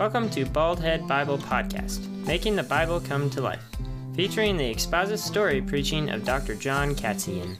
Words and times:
Welcome 0.00 0.30
to 0.30 0.46
Baldhead 0.46 1.06
Bible 1.06 1.36
Podcast, 1.36 2.08
making 2.24 2.56
the 2.56 2.62
Bible 2.62 3.00
come 3.00 3.28
to 3.28 3.42
life, 3.42 3.62
featuring 4.14 4.56
the 4.56 4.70
expository 4.70 5.60
preaching 5.60 6.08
of 6.08 6.24
Dr. 6.24 6.54
John 6.54 6.94
Katzian. 6.94 7.58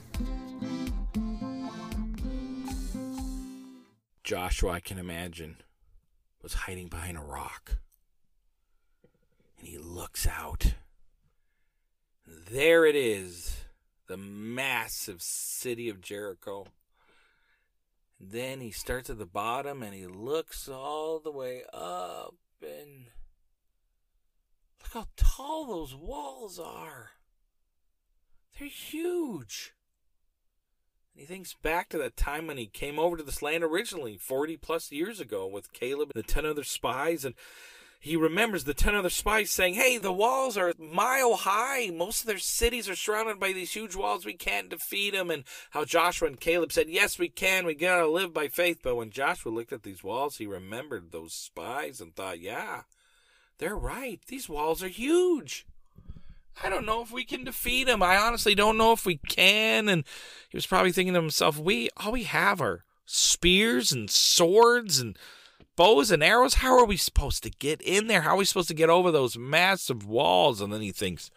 Joshua, 4.23 4.71
I 4.71 4.79
can 4.79 4.97
imagine, 4.97 5.57
was 6.41 6.55
hiding 6.55 6.87
behind 6.87 7.15
a 7.15 7.21
rock. 7.21 7.77
And 9.59 9.67
he 9.67 9.77
looks 9.77 10.25
out. 10.25 10.73
There 12.25 12.87
it 12.87 12.95
is, 12.95 13.65
the 14.07 14.17
massive 14.17 15.21
city 15.21 15.89
of 15.89 16.01
Jericho. 16.01 16.65
Then 18.23 18.61
he 18.61 18.69
starts 18.69 19.09
at 19.09 19.17
the 19.17 19.25
bottom 19.25 19.81
and 19.81 19.95
he 19.95 20.05
looks 20.05 20.69
all 20.69 21.19
the 21.19 21.31
way 21.31 21.63
up 21.73 22.35
and 22.61 23.07
look 24.79 24.93
how 24.93 25.07
tall 25.15 25.65
those 25.65 25.95
walls 25.95 26.59
are. 26.59 27.11
They're 28.57 28.67
huge. 28.67 29.73
And 31.13 31.21
he 31.21 31.25
thinks 31.25 31.55
back 31.55 31.89
to 31.89 31.97
that 31.97 32.15
time 32.15 32.45
when 32.45 32.57
he 32.57 32.67
came 32.67 32.99
over 32.99 33.17
to 33.17 33.23
this 33.23 33.41
land 33.41 33.63
originally, 33.63 34.17
40 34.17 34.55
plus 34.57 34.91
years 34.91 35.19
ago, 35.19 35.47
with 35.47 35.73
Caleb 35.73 36.11
and 36.13 36.23
the 36.23 36.27
10 36.27 36.45
other 36.45 36.63
spies. 36.63 37.25
And 37.25 37.33
he 38.03 38.15
remembers 38.15 38.63
the 38.63 38.73
10 38.73 38.95
other 38.95 39.11
spies 39.11 39.51
saying, 39.51 39.75
Hey, 39.75 39.99
the 39.99 40.11
walls 40.11 40.57
are 40.57 40.73
mile 40.79 41.35
high. 41.35 41.91
Most 41.91 42.21
of 42.21 42.27
their 42.27 42.39
cities 42.39 42.89
are 42.89 42.95
surrounded 42.95 43.39
by 43.39 43.53
these 43.53 43.73
huge 43.73 43.95
walls. 43.95 44.25
We 44.25 44.33
can't 44.33 44.69
defeat 44.69 45.13
them. 45.13 45.29
And 45.29 45.43
how 45.69 45.85
Joshua 45.85 46.27
and 46.27 46.39
Caleb 46.39 46.71
said, 46.71 46.89
Yes, 46.89 47.19
we 47.19 47.29
can. 47.29 47.63
We 47.63 47.75
got 47.75 47.99
to 47.99 48.07
live 48.07 48.33
by 48.33 48.47
faith. 48.47 48.79
But 48.81 48.95
when 48.95 49.11
Joshua 49.11 49.51
looked 49.51 49.71
at 49.71 49.83
these 49.83 50.03
walls, 50.03 50.37
he 50.37 50.47
remembered 50.47 51.11
those 51.11 51.33
spies 51.33 52.01
and 52.01 52.15
thought, 52.15 52.39
Yeah, 52.39 52.81
they're 53.59 53.77
right. 53.77 54.19
These 54.27 54.49
walls 54.49 54.81
are 54.81 54.87
huge. 54.87 55.67
I 56.63 56.69
don't 56.69 56.87
know 56.87 57.03
if 57.03 57.11
we 57.11 57.23
can 57.23 57.43
defeat 57.43 57.83
them. 57.83 58.01
I 58.01 58.17
honestly 58.17 58.55
don't 58.55 58.77
know 58.79 58.93
if 58.93 59.05
we 59.05 59.17
can. 59.17 59.87
And 59.87 60.05
he 60.49 60.57
was 60.57 60.65
probably 60.65 60.91
thinking 60.91 61.13
to 61.13 61.21
himself, 61.21 61.59
we 61.59 61.89
all 61.97 62.13
we 62.13 62.23
have 62.23 62.61
are 62.61 62.83
spears 63.05 63.91
and 63.91 64.09
swords 64.09 64.99
and 64.99 65.15
bows 65.75 66.11
and 66.11 66.23
arrows. 66.23 66.55
How 66.55 66.77
are 66.77 66.85
we 66.85 66.97
supposed 66.97 67.43
to 67.43 67.49
get 67.49 67.81
in 67.81 68.07
there? 68.07 68.21
How 68.21 68.31
are 68.31 68.37
we 68.37 68.45
supposed 68.45 68.67
to 68.69 68.73
get 68.73 68.89
over 68.89 69.11
those 69.11 69.37
massive 69.37 70.05
walls? 70.05 70.61
And 70.61 70.71
then 70.71 70.81
he 70.81 70.91
thinks, 70.91 71.31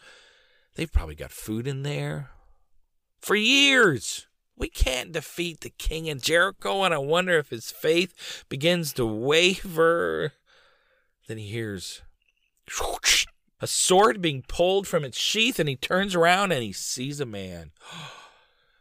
they've 0.74 0.92
probably 0.92 1.14
got 1.14 1.30
food 1.32 1.66
in 1.66 1.82
there 1.82 2.30
for 3.20 3.36
years. 3.36 4.26
We 4.56 4.68
can't 4.68 5.12
defeat 5.12 5.60
the 5.60 5.70
king 5.70 6.08
of 6.10 6.22
Jericho. 6.22 6.82
And 6.82 6.94
I 6.94 6.98
wonder 6.98 7.38
if 7.38 7.50
his 7.50 7.70
faith 7.70 8.44
begins 8.48 8.92
to 8.94 9.06
waver. 9.06 10.32
Then 11.26 11.38
he 11.38 11.46
hears 11.46 12.02
a 13.60 13.66
sword 13.66 14.20
being 14.20 14.44
pulled 14.46 14.86
from 14.86 15.04
its 15.04 15.18
sheath, 15.18 15.58
and 15.58 15.68
he 15.68 15.76
turns 15.76 16.14
around 16.14 16.52
and 16.52 16.62
he 16.62 16.72
sees 16.72 17.20
a 17.20 17.26
man. 17.26 17.72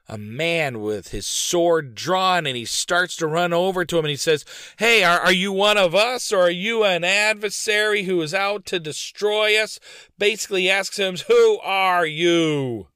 A 0.10 0.18
man 0.18 0.82
with 0.82 1.10
his 1.10 1.26
sword 1.26 1.96
drawn, 1.96 2.46
and 2.46 2.58
he 2.58 2.66
starts 2.66 3.16
to 3.18 3.28
run 3.28 3.54
over 3.54 3.86
to 3.86 3.98
him 3.98 4.06
and 4.06 4.10
he 4.10 4.18
says, 4.18 4.44
Hey, 4.78 5.04
are, 5.04 5.20
are 5.20 5.32
you 5.32 5.54
one 5.54 5.78
of 5.78 5.96
us, 5.96 6.32
or 6.32 6.42
are 6.42 6.50
you 6.50 6.84
an 6.84 7.06
adversary 7.06 8.04
who 8.04 8.22
is 8.22 8.34
out 8.34 8.66
to 8.66 8.80
destroy 8.80 9.58
us? 9.58 9.80
Basically 10.18 10.70
asks 10.70 10.98
him, 10.98 11.16
Who 11.28 11.60
are 11.64 12.06
you? 12.06 12.88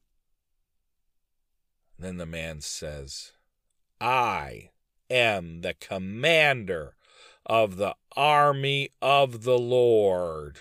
Then 1.98 2.18
the 2.18 2.26
man 2.26 2.60
says, 2.60 3.32
I 4.00 4.70
am 5.10 5.62
the 5.62 5.74
commander 5.74 6.94
of 7.46 7.76
the 7.76 7.94
army 8.16 8.90
of 9.00 9.44
the 9.44 9.58
Lord. 9.58 10.58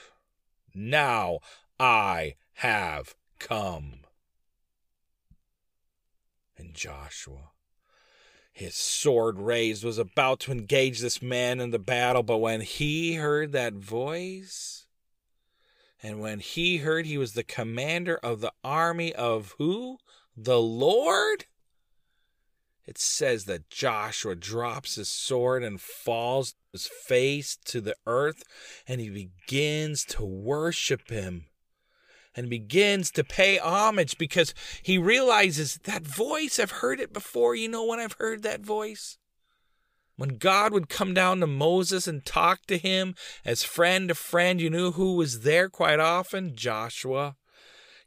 Now 0.73 1.39
I 1.79 2.35
have 2.53 3.15
come. 3.37 4.06
And 6.57 6.73
Joshua, 6.73 7.51
his 8.51 8.75
sword 8.75 9.39
raised, 9.39 9.83
was 9.83 9.97
about 9.97 10.39
to 10.41 10.51
engage 10.51 10.99
this 10.99 11.21
man 11.21 11.59
in 11.59 11.69
the 11.69 11.79
battle, 11.79 12.23
but 12.23 12.37
when 12.37 12.61
he 12.61 13.15
heard 13.15 13.51
that 13.51 13.73
voice, 13.73 14.87
and 16.01 16.19
when 16.19 16.39
he 16.39 16.77
heard 16.77 17.05
he 17.05 17.17
was 17.17 17.33
the 17.33 17.43
commander 17.43 18.17
of 18.17 18.41
the 18.41 18.53
army 18.63 19.13
of 19.13 19.55
who? 19.57 19.97
The 20.35 20.59
Lord? 20.59 21.45
It 22.85 22.97
says 22.97 23.45
that 23.45 23.69
Joshua 23.69 24.35
drops 24.35 24.95
his 24.95 25.09
sword 25.09 25.63
and 25.63 25.79
falls 25.79 26.55
his 26.71 26.87
face 26.87 27.57
to 27.65 27.81
the 27.81 27.95
earth, 28.05 28.43
and 28.87 29.01
he 29.01 29.09
begins 29.09 30.05
to 30.05 30.23
worship 30.23 31.09
him 31.09 31.47
and 32.37 32.49
begins 32.49 33.09
to 33.11 33.23
pay 33.23 33.57
homage 33.57 34.17
because 34.17 34.53
he 34.83 34.97
realizes 34.97 35.79
that 35.83 36.03
voice, 36.03 36.59
I've 36.59 36.71
heard 36.71 36.99
it 36.99 37.11
before. 37.11 37.55
You 37.55 37.67
know 37.67 37.83
when 37.83 37.99
I've 37.99 38.15
heard 38.19 38.43
that 38.43 38.61
voice? 38.61 39.17
When 40.15 40.37
God 40.37 40.71
would 40.71 40.87
come 40.87 41.13
down 41.13 41.39
to 41.39 41.47
Moses 41.47 42.07
and 42.07 42.23
talk 42.23 42.65
to 42.67 42.77
him 42.77 43.15
as 43.43 43.63
friend 43.63 44.07
to 44.09 44.15
friend, 44.15 44.61
you 44.61 44.69
knew 44.69 44.91
who 44.91 45.15
was 45.15 45.41
there 45.41 45.67
quite 45.67 45.99
often? 45.99 46.55
Joshua. 46.55 47.35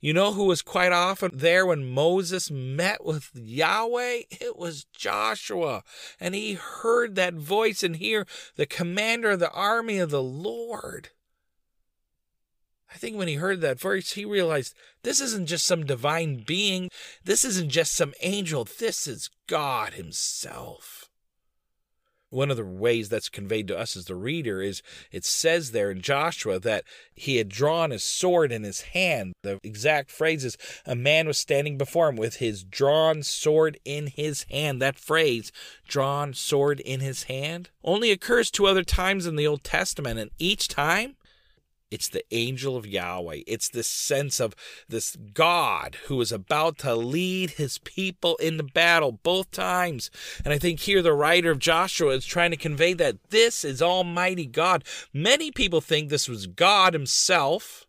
You 0.01 0.15
know 0.15 0.33
who 0.33 0.45
was 0.45 0.63
quite 0.63 0.93
often 0.93 1.33
there 1.35 1.67
when 1.67 1.91
Moses 1.91 2.51
met 2.51 3.05
with 3.05 3.31
Yahweh? 3.35 4.23
It 4.31 4.57
was 4.57 4.87
Joshua. 4.97 5.83
And 6.19 6.35
he 6.35 6.55
heard 6.55 7.17
that 7.17 7.35
voice 7.35 7.83
and 7.83 7.97
hear 7.97 8.27
the 8.57 8.65
commander 8.65 9.33
of 9.33 9.41
the 9.41 9.51
army 9.51 9.99
of 9.99 10.11
the 10.11 10.23
Lord. 10.23 11.11
I 12.93 12.97
think 12.97 13.17
when 13.17 13.29
he 13.29 13.35
heard 13.35 13.61
that 13.61 13.81
voice, 13.81 14.13
he 14.13 14.25
realized 14.25 14.75
this 15.03 15.21
isn't 15.21 15.47
just 15.47 15.65
some 15.65 15.87
divine 15.87 16.43
being. 16.47 16.91
This 17.25 17.45
isn't 17.45 17.71
just 17.71 17.95
some 17.95 18.15
angel. 18.21 18.65
This 18.65 19.07
is 19.07 19.31
God 19.47 19.95
Himself 19.95 21.11
one 22.31 22.51
of 22.51 22.57
the 22.57 22.65
ways 22.65 23.09
that's 23.09 23.29
conveyed 23.29 23.69
to 23.69 23.79
us 23.79 23.97
as 23.97 24.07
the 24.07 24.15
reader 24.15 24.63
is 24.63 24.83
it 25.11 25.25
says 25.25 25.73
there 25.73 25.91
in 25.91 26.01
Joshua 26.01 26.59
that 26.61 26.85
he 27.13 27.37
had 27.37 27.49
drawn 27.49 27.91
his 27.91 28.05
sword 28.05 28.53
in 28.53 28.63
his 28.63 28.83
hand. 28.83 29.35
The 29.43 29.59
exact 29.63 30.11
phrase 30.11 30.45
is 30.45 30.57
a 30.87 30.95
man 30.95 31.27
was 31.27 31.39
standing 31.39 31.77
before 31.77 32.09
him 32.09 32.17
with 32.17 32.37
his 32.37 32.63
drawn 32.63 33.23
sword 33.23 33.79
in 33.85 34.07
his 34.07 34.45
hand. 34.45 34.81
That 34.81 34.99
phrase, 34.99 35.51
drawn 35.87 36.33
sword 36.33 36.81
in 36.81 37.01
his 37.01 37.25
hand, 37.25 37.71
only 37.83 38.13
occurs 38.13 38.51
two 38.51 38.67
other 38.67 38.85
times 38.85 39.27
in 39.27 39.37
the 39.37 39.47
Old 39.47 39.65
Testament, 39.65 40.19
and 40.19 40.31
each 40.39 40.69
time 40.69 41.17
it's 41.91 42.09
the 42.09 42.25
angel 42.31 42.77
of 42.77 42.87
Yahweh. 42.87 43.41
It's 43.47 43.69
this 43.69 43.89
sense 43.89 44.39
of 44.41 44.55
this 44.89 45.17
God 45.35 45.97
who 46.07 46.21
is 46.21 46.31
about 46.31 46.79
to 46.79 46.95
lead 46.95 47.51
his 47.51 47.79
people 47.79 48.37
into 48.37 48.63
battle 48.63 49.13
both 49.13 49.51
times. 49.51 50.11
And 50.45 50.55
I 50.55 50.59
think 50.59 50.81
here 50.81 51.03
the 51.03 51.13
writer 51.13 51.51
of 51.51 51.59
Joshua 51.59 52.15
is 52.15 52.25
trying 52.25 52.53
to 52.53 52.57
convey 52.57 52.93
that 52.95 53.31
this 53.31 53.65
is 53.65 53.83
Almighty 53.83 54.47
God. 54.47 54.85
Many 55.13 55.51
people 55.51 55.81
think 55.81 56.09
this 56.09 56.29
was 56.29 56.47
God 56.47 56.95
himself, 56.95 57.87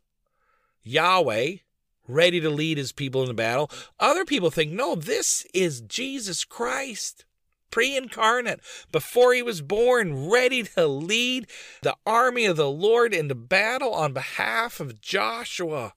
Yahweh, 0.84 1.58
ready 2.08 2.42
to 2.42 2.50
lead 2.50 2.78
his 2.78 2.92
people 2.92 3.22
into 3.22 3.36
battle. 3.36 3.70
Other 4.00 4.26
people 4.26 4.50
think, 4.50 4.72
no, 4.72 4.96
this 4.96 5.46
is 5.54 5.82
Jesus 5.82 6.44
Christ 6.44 7.26
pre 7.72 7.96
incarnate, 7.96 8.60
before 8.92 9.34
he 9.34 9.42
was 9.42 9.62
born, 9.62 10.30
ready 10.30 10.64
to 10.64 10.88
lead 10.88 11.48
the 11.82 11.96
army 12.06 12.46
of 12.46 12.58
the 12.58 12.70
Lord 12.70 13.14
into 13.14 13.36
battle 13.36 13.94
on 13.94 14.14
behalf 14.14 14.80
of 14.80 15.02
Joshua. 15.02 15.94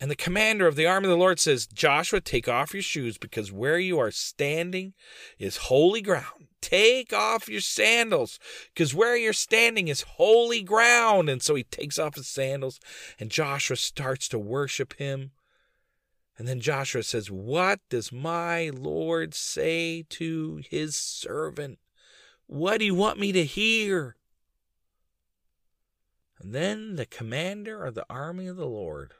And 0.00 0.10
the 0.10 0.16
commander 0.16 0.66
of 0.66 0.76
the 0.76 0.86
army 0.86 1.06
of 1.06 1.12
the 1.12 1.16
Lord 1.16 1.40
says, 1.40 1.66
Joshua, 1.66 2.20
take 2.20 2.48
off 2.48 2.74
your 2.74 2.82
shoes 2.82 3.16
because 3.16 3.50
where 3.50 3.78
you 3.78 3.98
are 3.98 4.10
standing 4.10 4.92
is 5.38 5.56
holy 5.56 6.02
ground. 6.02 6.48
Take 6.60 7.12
off 7.12 7.48
your 7.48 7.60
sandals 7.60 8.38
because 8.74 8.94
where 8.94 9.16
you're 9.16 9.32
standing 9.32 9.88
is 9.88 10.02
holy 10.02 10.62
ground. 10.62 11.28
And 11.28 11.42
so 11.42 11.54
he 11.54 11.62
takes 11.62 11.98
off 11.98 12.16
his 12.16 12.26
sandals 12.26 12.80
and 13.18 13.30
Joshua 13.30 13.76
starts 13.76 14.28
to 14.28 14.38
worship 14.38 14.94
him. 14.94 15.30
And 16.36 16.48
then 16.48 16.60
Joshua 16.60 17.02
says, 17.02 17.30
What 17.30 17.80
does 17.88 18.12
my 18.12 18.70
Lord 18.70 19.34
say 19.34 20.04
to 20.10 20.60
his 20.68 20.96
servant? 20.96 21.78
What 22.46 22.78
do 22.78 22.84
you 22.84 22.94
want 22.94 23.18
me 23.18 23.32
to 23.32 23.44
hear? 23.44 24.16
And 26.40 26.52
then 26.52 26.96
the 26.96 27.06
commander 27.06 27.84
of 27.84 27.94
the 27.94 28.04
army 28.10 28.46
of 28.48 28.56
the 28.56 28.66
Lord 28.66 29.14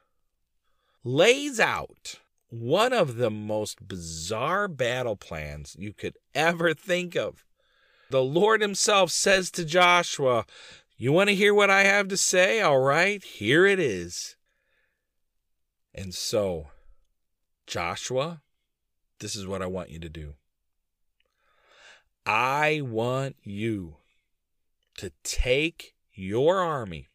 lays 1.04 1.60
out 1.60 2.20
one 2.48 2.92
of 2.92 3.16
the 3.16 3.30
most 3.30 3.86
bizarre 3.86 4.68
battle 4.68 5.16
plans 5.16 5.76
you 5.78 5.92
could 5.92 6.16
ever 6.34 6.74
think 6.74 7.16
of. 7.16 7.44
The 8.10 8.22
Lord 8.22 8.60
Himself 8.60 9.10
says 9.10 9.50
to 9.52 9.64
Joshua, 9.64 10.44
You 10.96 11.12
want 11.12 11.30
to 11.30 11.34
hear 11.34 11.54
what 11.54 11.70
I 11.70 11.84
have 11.84 12.08
to 12.08 12.16
say? 12.16 12.60
All 12.60 12.80
right, 12.80 13.22
here 13.22 13.66
it 13.66 13.78
is. 13.78 14.36
And 15.94 16.14
so, 16.14 16.68
Joshua, 17.66 18.42
this 19.20 19.34
is 19.36 19.46
what 19.46 19.62
I 19.62 19.66
want 19.66 19.90
you 19.90 19.98
to 20.00 20.08
do. 20.08 20.34
I 22.26 22.80
want 22.82 23.36
you 23.42 23.96
to 24.98 25.12
take 25.22 25.94
your 26.12 26.60
army 26.60 27.08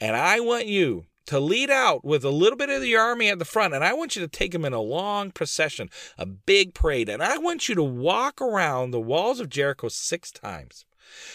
and 0.00 0.16
I 0.16 0.40
want 0.40 0.66
you 0.66 1.06
to 1.26 1.40
lead 1.40 1.70
out 1.70 2.04
with 2.04 2.24
a 2.24 2.30
little 2.30 2.56
bit 2.56 2.70
of 2.70 2.80
the 2.80 2.96
army 2.96 3.28
at 3.28 3.38
the 3.38 3.44
front, 3.44 3.74
and 3.74 3.84
I 3.84 3.92
want 3.92 4.14
you 4.14 4.22
to 4.22 4.28
take 4.28 4.52
them 4.52 4.64
in 4.64 4.72
a 4.72 4.80
long 4.80 5.32
procession, 5.32 5.90
a 6.16 6.24
big 6.24 6.72
parade, 6.72 7.08
and 7.08 7.22
I 7.22 7.38
want 7.38 7.68
you 7.68 7.74
to 7.74 7.82
walk 7.82 8.40
around 8.40 8.90
the 8.90 9.00
walls 9.00 9.40
of 9.40 9.48
Jericho 9.48 9.88
six 9.88 10.30
times. 10.30 10.84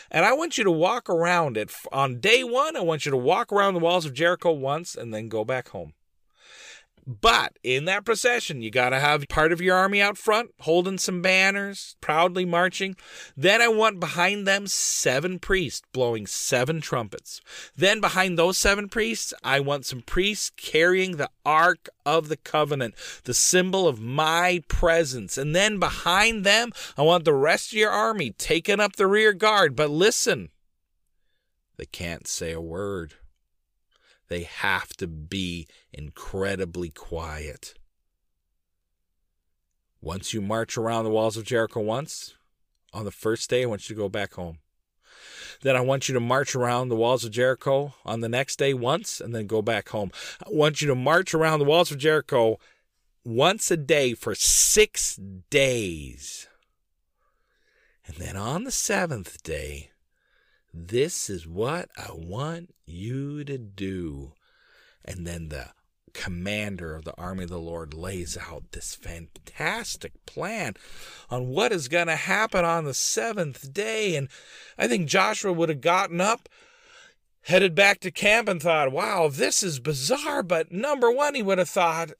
And 0.10 0.26
I 0.26 0.34
want 0.34 0.58
you 0.58 0.64
to 0.64 0.72
walk 0.72 1.10
around 1.10 1.58
it 1.58 1.74
on 1.92 2.20
day 2.20 2.44
one. 2.44 2.76
I 2.76 2.82
want 2.82 3.06
you 3.06 3.12
to 3.12 3.18
walk 3.18 3.54
around 3.54 3.74
the 3.74 3.80
walls 3.80 4.06
of 4.06 4.14
Jericho 4.14 4.52
once 4.52 4.96
and 4.96 5.14
then 5.14 5.30
go 5.30 5.46
back 5.46 5.70
home. 5.70 5.94
But 7.06 7.58
in 7.64 7.86
that 7.86 8.06
procession, 8.06 8.62
you 8.62 8.70
got 8.70 8.90
to 8.90 9.00
have 9.00 9.28
part 9.28 9.52
of 9.52 9.62
your 9.62 9.76
army 9.76 10.02
out 10.02 10.18
front 10.18 10.52
holding 10.60 10.98
some 10.98 11.22
banners, 11.22 11.96
proudly 12.00 12.46
marching. 12.46 12.96
Then 13.36 13.62
I 13.62 13.68
want 13.70 14.00
behind 14.00 14.46
them 14.46 14.68
seven 14.68 15.40
priests 15.40 15.82
blowing 15.94 16.28
seven 16.28 16.80
trumpets. 16.80 17.42
Then 17.76 18.02
behind 18.02 18.38
those 18.38 18.58
seven 18.58 18.88
priests, 18.88 19.34
I 19.44 19.60
want 19.60 19.86
some 19.86 20.02
priests 20.02 20.52
carrying 20.56 21.18
the 21.18 21.30
Ark 21.44 21.90
of 22.06 22.28
the 22.30 22.38
Covenant, 22.38 22.94
the 23.24 23.34
symbol 23.34 23.88
of 23.88 24.00
my 24.00 24.64
presence. 24.68 25.38
And 25.38 25.56
then 25.56 25.80
behind 25.80 26.44
them, 26.44 26.72
I 26.98 27.02
want 27.02 27.26
the 27.26 27.34
rest 27.34 27.72
of 27.72 27.78
your 27.78 27.92
army 27.92 28.32
taking 28.32 28.80
up 28.80 28.96
the 28.96 29.08
rear 29.08 29.34
guard. 29.34 29.76
But 29.76 29.90
listen, 29.90 30.50
they 31.78 31.86
can't 31.86 32.28
say 32.28 32.52
a 32.52 32.62
word. 32.62 33.16
They 34.32 34.44
have 34.44 34.94
to 34.94 35.08
be 35.08 35.68
incredibly 35.92 36.90
quiet. 36.90 37.74
Once 40.00 40.34
you 40.34 40.40
march 40.40 40.78
around 40.78 41.04
the 41.04 41.10
walls 41.10 41.36
of 41.36 41.44
Jericho 41.44 41.82
once, 41.82 42.36
on 42.94 43.04
the 43.04 43.12
first 43.12 43.50
day, 43.50 43.64
I 43.64 43.66
want 43.66 43.90
you 43.90 43.94
to 43.94 44.02
go 44.02 44.08
back 44.08 44.36
home. 44.36 44.60
Then 45.64 45.76
I 45.76 45.82
want 45.82 46.08
you 46.08 46.14
to 46.14 46.22
march 46.22 46.56
around 46.56 46.88
the 46.88 46.96
walls 46.96 47.26
of 47.26 47.32
Jericho 47.32 47.94
on 48.06 48.22
the 48.22 48.30
next 48.30 48.56
day 48.56 48.74
once 48.74 49.20
and 49.20 49.36
then 49.36 49.48
go 49.48 49.62
back 49.62 49.90
home. 49.90 50.12
I 50.42 50.50
want 50.50 50.82
you 50.82 50.88
to 50.88 50.96
march 50.96 51.34
around 51.34 51.60
the 51.60 51.66
walls 51.66 51.92
of 51.92 51.98
Jericho 51.98 52.58
once 53.26 53.70
a 53.70 53.76
day 53.76 54.14
for 54.14 54.34
six 54.34 55.20
days. 55.50 56.48
And 58.08 58.16
then 58.16 58.38
on 58.38 58.64
the 58.64 58.72
seventh 58.72 59.44
day, 59.44 59.91
this 60.74 61.30
is 61.30 61.48
what 61.48 61.90
I 61.98 62.10
want 62.14 62.74
you 62.86 63.44
to 63.44 63.58
do. 63.58 64.34
And 65.04 65.26
then 65.26 65.50
the 65.50 65.70
commander 66.14 66.96
of 66.96 67.06
the 67.06 67.16
army 67.18 67.44
of 67.44 67.50
the 67.50 67.60
Lord 67.60 67.94
lays 67.94 68.38
out 68.38 68.72
this 68.72 68.96
fantastic 68.96 70.26
plan 70.26 70.76
on 71.30 71.48
what 71.48 71.72
is 71.72 71.88
going 71.88 72.08
to 72.08 72.16
happen 72.16 72.66
on 72.66 72.86
the 72.86 72.94
seventh 72.94 73.74
day. 73.74 74.16
And 74.16 74.30
I 74.78 74.88
think 74.88 75.08
Joshua 75.08 75.54
would 75.54 75.70
have 75.70 75.82
gotten 75.82 76.22
up, 76.22 76.50
headed 77.44 77.76
back 77.76 78.00
to 78.02 78.12
camp, 78.12 78.48
and 78.48 78.62
thought, 78.62 78.92
wow, 78.92 79.30
this 79.30 79.64
is 79.64 79.80
bizarre. 79.80 80.44
But 80.44 80.72
number 80.72 81.12
one, 81.12 81.36
he 81.36 81.44
would 81.44 81.58
have 81.58 81.70
thought, 81.70 82.12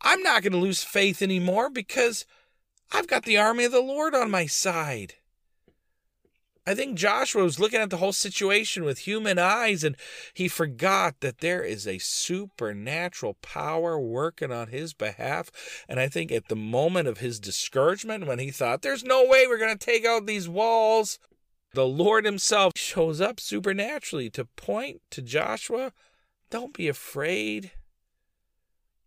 I'm 0.00 0.22
not 0.22 0.42
going 0.42 0.52
to 0.52 0.58
lose 0.58 0.84
faith 0.84 1.22
anymore 1.22 1.70
because 1.70 2.26
I've 2.92 3.08
got 3.08 3.24
the 3.24 3.38
army 3.38 3.64
of 3.64 3.72
the 3.72 3.80
Lord 3.80 4.14
on 4.14 4.30
my 4.30 4.46
side. 4.46 5.14
I 6.66 6.74
think 6.74 6.96
Joshua 6.96 7.42
was 7.42 7.60
looking 7.60 7.80
at 7.80 7.90
the 7.90 7.98
whole 7.98 8.12
situation 8.12 8.84
with 8.84 9.00
human 9.00 9.38
eyes 9.38 9.84
and 9.84 9.96
he 10.32 10.48
forgot 10.48 11.20
that 11.20 11.38
there 11.38 11.62
is 11.62 11.86
a 11.86 11.98
supernatural 11.98 13.34
power 13.42 14.00
working 14.00 14.50
on 14.50 14.68
his 14.68 14.94
behalf. 14.94 15.50
And 15.88 16.00
I 16.00 16.08
think 16.08 16.32
at 16.32 16.48
the 16.48 16.56
moment 16.56 17.06
of 17.06 17.18
his 17.18 17.38
discouragement, 17.38 18.26
when 18.26 18.38
he 18.38 18.50
thought, 18.50 18.80
there's 18.80 19.04
no 19.04 19.26
way 19.26 19.46
we're 19.46 19.58
going 19.58 19.76
to 19.76 19.86
take 19.86 20.06
out 20.06 20.26
these 20.26 20.48
walls, 20.48 21.18
the 21.74 21.86
Lord 21.86 22.24
himself 22.24 22.72
shows 22.76 23.20
up 23.20 23.40
supernaturally 23.40 24.30
to 24.30 24.46
point 24.46 25.02
to 25.10 25.20
Joshua 25.20 25.92
don't 26.50 26.72
be 26.72 26.86
afraid. 26.86 27.72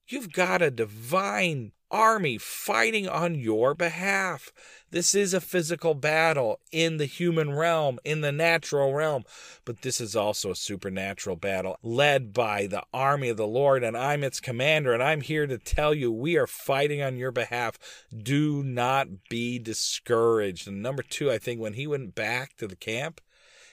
You've 0.05 0.33
got 0.33 0.61
a 0.61 0.69
divine 0.69 1.71
army 1.89 2.37
fighting 2.37 3.07
on 3.07 3.35
your 3.35 3.73
behalf. 3.73 4.51
This 4.89 5.13
is 5.13 5.33
a 5.33 5.41
physical 5.41 5.93
battle 5.93 6.59
in 6.71 6.97
the 6.97 7.05
human 7.05 7.53
realm, 7.53 7.99
in 8.05 8.21
the 8.21 8.31
natural 8.31 8.93
realm, 8.93 9.23
but 9.65 9.81
this 9.81 9.99
is 9.99 10.15
also 10.15 10.51
a 10.51 10.55
supernatural 10.55 11.35
battle 11.35 11.77
led 11.83 12.33
by 12.33 12.67
the 12.67 12.83
army 12.93 13.29
of 13.29 13.37
the 13.37 13.47
Lord, 13.47 13.83
and 13.83 13.97
I'm 13.97 14.23
its 14.23 14.39
commander, 14.39 14.93
and 14.93 15.03
I'm 15.03 15.21
here 15.21 15.45
to 15.47 15.57
tell 15.57 15.93
you 15.93 16.11
we 16.11 16.37
are 16.37 16.47
fighting 16.47 17.01
on 17.01 17.17
your 17.17 17.31
behalf. 17.31 17.77
Do 18.15 18.63
not 18.63 19.29
be 19.29 19.59
discouraged. 19.59 20.67
And 20.67 20.81
number 20.81 21.03
two, 21.03 21.29
I 21.31 21.37
think 21.37 21.59
when 21.59 21.73
he 21.73 21.87
went 21.87 22.15
back 22.15 22.55
to 22.57 22.67
the 22.67 22.75
camp, 22.75 23.19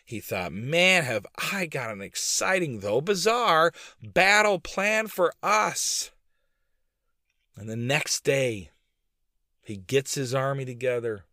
he 0.05 0.21
thought, 0.21 0.53
man, 0.53 1.05
have 1.05 1.27
I 1.53 1.67
got 1.67 1.91
an 1.91 2.03
exciting, 2.03 2.81
though 2.81 3.01
bizarre, 3.01 3.73
battle 4.03 4.59
plan 4.59 5.07
for 5.07 5.33
us. 5.43 6.11
And 7.57 7.69
the 7.69 7.77
next 7.77 8.25
day, 8.25 8.71
he 9.63 9.77
gets 9.77 10.15
his 10.15 10.35
army 10.35 10.65
together. 10.65 11.25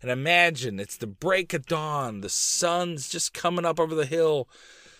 And 0.00 0.10
imagine 0.10 0.80
it's 0.80 0.96
the 0.96 1.06
break 1.06 1.54
of 1.54 1.66
dawn. 1.66 2.20
The 2.20 2.28
sun's 2.28 3.08
just 3.08 3.32
coming 3.32 3.64
up 3.64 3.78
over 3.78 3.94
the 3.94 4.06
hill. 4.06 4.48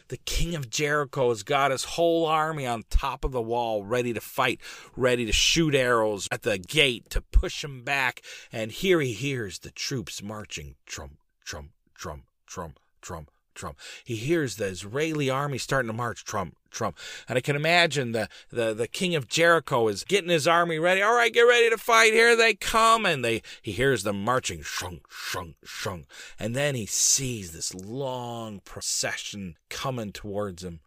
The 0.08 0.17
king 0.19 0.55
of 0.55 0.70
Jericho 0.70 1.31
has 1.31 1.43
got 1.43 1.70
his 1.70 1.84
whole 1.84 2.26
army 2.26 2.67
on 2.67 2.84
top 2.90 3.25
of 3.25 3.32
the 3.32 3.43
wall, 3.43 3.82
ready 3.82 4.12
to 4.12 4.20
fight, 4.20 4.61
ready 4.96 5.25
to 5.25 5.32
shoot 5.32 5.75
arrows 5.75 6.29
at 6.31 6.43
the 6.43 6.58
gate 6.58 7.08
to 7.10 7.20
push 7.20 7.65
him 7.65 7.82
back. 7.82 8.22
And 8.53 8.70
here 8.70 9.01
he 9.01 9.12
hears 9.12 9.60
the 9.60 9.70
troops 9.70 10.22
marching 10.22 10.77
trump, 10.86 11.19
trump, 11.44 11.70
trump, 11.94 12.24
trump, 12.46 12.79
trump, 13.01 13.31
Trump. 13.55 13.79
He 14.05 14.17
hears 14.17 14.56
the 14.56 14.67
Israeli 14.67 15.31
army 15.31 15.59
starting 15.59 15.89
to 15.89 15.93
march. 15.93 16.25
Trump, 16.25 16.56
Trump. 16.71 16.97
And 17.29 17.37
I 17.37 17.41
can 17.41 17.56
imagine 17.56 18.13
the, 18.13 18.29
the, 18.51 18.75
the 18.75 18.89
king 18.89 19.15
of 19.15 19.29
Jericho 19.29 19.89
is 19.89 20.05
getting 20.05 20.31
his 20.31 20.49
army 20.49 20.79
ready. 20.79 21.03
All 21.03 21.15
right, 21.15 21.32
get 21.32 21.43
ready 21.43 21.71
to 21.71 21.79
fight. 21.79 22.13
Here 22.13 22.37
they 22.37 22.55
come. 22.55 23.06
And 23.06 23.25
they 23.25 23.43
he 23.61 23.73
hears 23.73 24.03
them 24.03 24.25
marching. 24.25 24.63
Shunk, 24.63 25.06
shunk, 25.11 25.56
shunk. 25.65 26.06
And 26.39 26.55
then 26.55 26.75
he 26.75 26.87
sees 26.87 27.53
this 27.53 27.75
long 27.75 28.61
procession 28.61 29.56
coming 29.69 30.13
towards 30.13 30.65
him. 30.65 30.81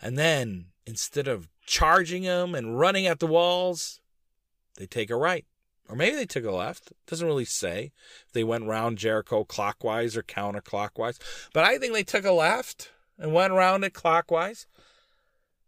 And 0.00 0.18
then 0.18 0.66
instead 0.86 1.28
of 1.28 1.48
charging 1.66 2.22
him 2.22 2.54
and 2.54 2.78
running 2.78 3.06
at 3.06 3.20
the 3.20 3.26
walls, 3.26 4.00
they 4.76 4.86
take 4.86 5.10
a 5.10 5.16
right. 5.16 5.44
Or 5.90 5.96
maybe 5.96 6.14
they 6.14 6.26
took 6.26 6.44
a 6.44 6.52
left. 6.52 6.92
It 6.92 6.96
doesn't 7.08 7.26
really 7.26 7.44
say 7.44 7.90
if 8.24 8.32
they 8.32 8.44
went 8.44 8.66
round 8.66 8.96
Jericho 8.96 9.42
clockwise 9.42 10.16
or 10.16 10.22
counterclockwise. 10.22 11.18
But 11.52 11.64
I 11.64 11.78
think 11.78 11.92
they 11.92 12.04
took 12.04 12.24
a 12.24 12.30
left 12.30 12.92
and 13.18 13.34
went 13.34 13.52
around 13.52 13.82
it 13.82 13.92
clockwise. 13.92 14.66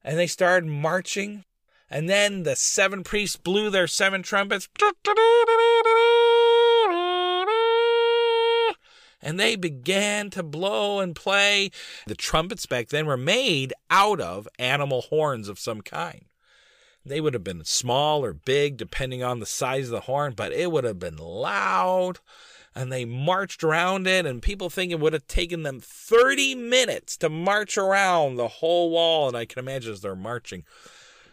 And 0.04 0.16
they 0.16 0.28
started 0.28 0.68
marching. 0.68 1.44
And 1.90 2.08
then 2.08 2.44
the 2.44 2.54
seven 2.54 3.02
priests 3.02 3.36
blew 3.36 3.68
their 3.68 3.88
seven 3.88 4.22
trumpets. 4.22 4.68
And 9.20 9.40
they 9.40 9.56
began 9.56 10.30
to 10.30 10.44
blow 10.44 11.00
and 11.00 11.16
play. 11.16 11.72
The 12.06 12.14
trumpets 12.14 12.66
back 12.66 12.88
then 12.88 13.06
were 13.06 13.16
made 13.16 13.74
out 13.90 14.20
of 14.20 14.48
animal 14.58 15.02
horns 15.02 15.48
of 15.48 15.58
some 15.58 15.80
kind. 15.80 16.26
They 17.04 17.20
would 17.20 17.34
have 17.34 17.44
been 17.44 17.64
small 17.64 18.24
or 18.24 18.32
big, 18.32 18.76
depending 18.76 19.22
on 19.22 19.40
the 19.40 19.46
size 19.46 19.86
of 19.86 19.92
the 19.92 20.00
horn, 20.00 20.34
but 20.36 20.52
it 20.52 20.70
would 20.70 20.84
have 20.84 20.98
been 20.98 21.16
loud. 21.16 22.20
And 22.74 22.90
they 22.90 23.04
marched 23.04 23.62
around 23.62 24.06
it, 24.06 24.24
and 24.24 24.40
people 24.40 24.70
think 24.70 24.92
it 24.92 25.00
would 25.00 25.12
have 25.12 25.26
taken 25.26 25.62
them 25.62 25.80
30 25.80 26.54
minutes 26.54 27.16
to 27.18 27.28
march 27.28 27.76
around 27.76 28.36
the 28.36 28.48
whole 28.48 28.90
wall. 28.90 29.28
And 29.28 29.36
I 29.36 29.44
can 29.44 29.58
imagine 29.58 29.92
as 29.92 30.00
they're 30.00 30.16
marching, 30.16 30.64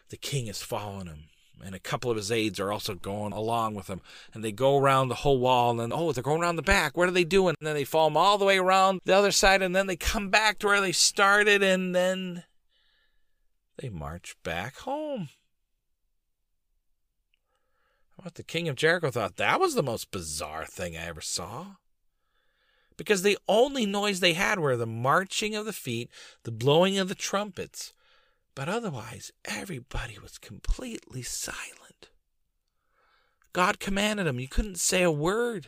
the 0.09 0.17
king 0.17 0.47
is 0.47 0.61
following 0.61 1.05
them 1.05 1.29
and 1.63 1.75
a 1.75 1.79
couple 1.79 2.09
of 2.09 2.17
his 2.17 2.31
aides 2.31 2.59
are 2.59 2.71
also 2.71 2.95
going 2.95 3.33
along 3.33 3.75
with 3.75 3.87
him. 3.87 4.01
And 4.33 4.43
they 4.43 4.51
go 4.51 4.77
around 4.77 5.09
the 5.09 5.15
whole 5.15 5.39
wall, 5.39 5.71
and 5.71 5.79
then, 5.79 5.91
oh, 5.93 6.11
they're 6.11 6.23
going 6.23 6.41
around 6.41 6.55
the 6.55 6.61
back. 6.61 6.95
What 6.95 7.07
are 7.07 7.13
they 7.13 7.23
doing? 7.23 7.55
And 7.59 7.67
then 7.67 7.75
they 7.75 7.83
follow 7.83 8.07
him 8.07 8.17
all 8.17 8.37
the 8.37 8.45
way 8.45 8.57
around 8.57 9.01
the 9.05 9.15
other 9.15 9.31
side, 9.31 9.61
and 9.61 9.75
then 9.75 9.87
they 9.87 9.95
come 9.95 10.29
back 10.29 10.59
to 10.59 10.67
where 10.67 10.81
they 10.81 10.91
started, 10.91 11.63
and 11.63 11.95
then 11.95 12.43
they 13.77 13.89
march 13.89 14.35
back 14.43 14.77
home. 14.79 15.29
What 18.21 18.35
the 18.35 18.43
king 18.43 18.67
of 18.67 18.75
Jericho 18.75 19.11
thought 19.11 19.37
that 19.37 19.59
was 19.59 19.75
the 19.75 19.83
most 19.83 20.11
bizarre 20.11 20.65
thing 20.65 20.97
I 20.97 21.07
ever 21.07 21.21
saw. 21.21 21.75
Because 22.97 23.21
the 23.21 23.37
only 23.47 23.85
noise 23.85 24.19
they 24.19 24.33
had 24.33 24.59
were 24.59 24.75
the 24.75 24.85
marching 24.85 25.55
of 25.55 25.65
the 25.65 25.73
feet, 25.73 26.09
the 26.43 26.51
blowing 26.51 26.97
of 26.97 27.07
the 27.07 27.15
trumpets. 27.15 27.93
But 28.55 28.67
otherwise, 28.67 29.31
everybody 29.45 30.17
was 30.21 30.37
completely 30.37 31.21
silent. 31.21 32.09
God 33.53 33.79
commanded 33.79 34.27
them. 34.27 34.39
You 34.39 34.49
couldn't 34.49 34.79
say 34.79 35.01
a 35.01 35.11
word. 35.11 35.67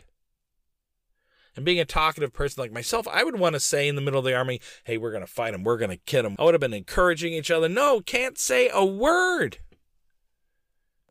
And 1.55 1.63
being 1.63 1.79
a 1.79 1.85
talkative 1.85 2.33
person 2.33 2.61
like 2.61 2.73
myself, 2.73 3.07
I 3.07 3.23
would 3.23 3.39
want 3.39 3.53
to 3.53 3.61
say 3.61 3.87
in 3.87 3.95
the 3.95 4.01
middle 4.01 4.19
of 4.19 4.25
the 4.25 4.35
army, 4.35 4.59
hey, 4.83 4.97
we're 4.97 5.11
going 5.11 5.25
to 5.25 5.31
fight 5.31 5.51
them. 5.51 5.63
We're 5.63 5.77
going 5.77 5.91
to 5.91 5.97
kill 6.05 6.23
them. 6.23 6.35
I 6.37 6.43
would 6.43 6.53
have 6.53 6.61
been 6.61 6.73
encouraging 6.73 7.31
each 7.31 7.49
other. 7.49 7.69
No, 7.69 8.01
can't 8.01 8.37
say 8.37 8.69
a 8.73 8.85
word. 8.85 9.59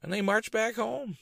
And 0.02 0.12
they 0.12 0.20
march 0.20 0.50
back 0.50 0.76
home. 0.76 1.16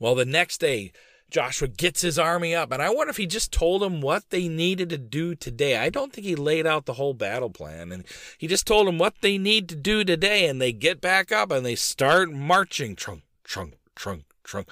Well, 0.00 0.14
the 0.14 0.24
next 0.24 0.58
day, 0.58 0.92
Joshua 1.30 1.68
gets 1.68 2.00
his 2.00 2.18
army 2.18 2.54
up, 2.54 2.72
and 2.72 2.82
I 2.82 2.88
wonder 2.90 3.10
if 3.10 3.18
he 3.18 3.26
just 3.26 3.52
told 3.52 3.82
them 3.82 4.00
what 4.00 4.30
they 4.30 4.48
needed 4.48 4.88
to 4.90 4.98
do 4.98 5.34
today. 5.34 5.76
I 5.76 5.90
don't 5.90 6.12
think 6.12 6.26
he 6.26 6.34
laid 6.34 6.66
out 6.66 6.86
the 6.86 6.94
whole 6.94 7.14
battle 7.14 7.50
plan, 7.50 7.92
and 7.92 8.04
he 8.38 8.48
just 8.48 8.66
told 8.66 8.88
them 8.88 8.98
what 8.98 9.20
they 9.20 9.38
need 9.38 9.68
to 9.68 9.76
do 9.76 10.02
today, 10.02 10.48
and 10.48 10.60
they 10.60 10.72
get 10.72 11.00
back 11.00 11.30
up 11.30 11.52
and 11.52 11.64
they 11.64 11.76
start 11.76 12.32
marching, 12.32 12.96
trunk, 12.96 13.22
trunk, 13.44 13.74
trunk, 13.94 14.24
trunk, 14.42 14.68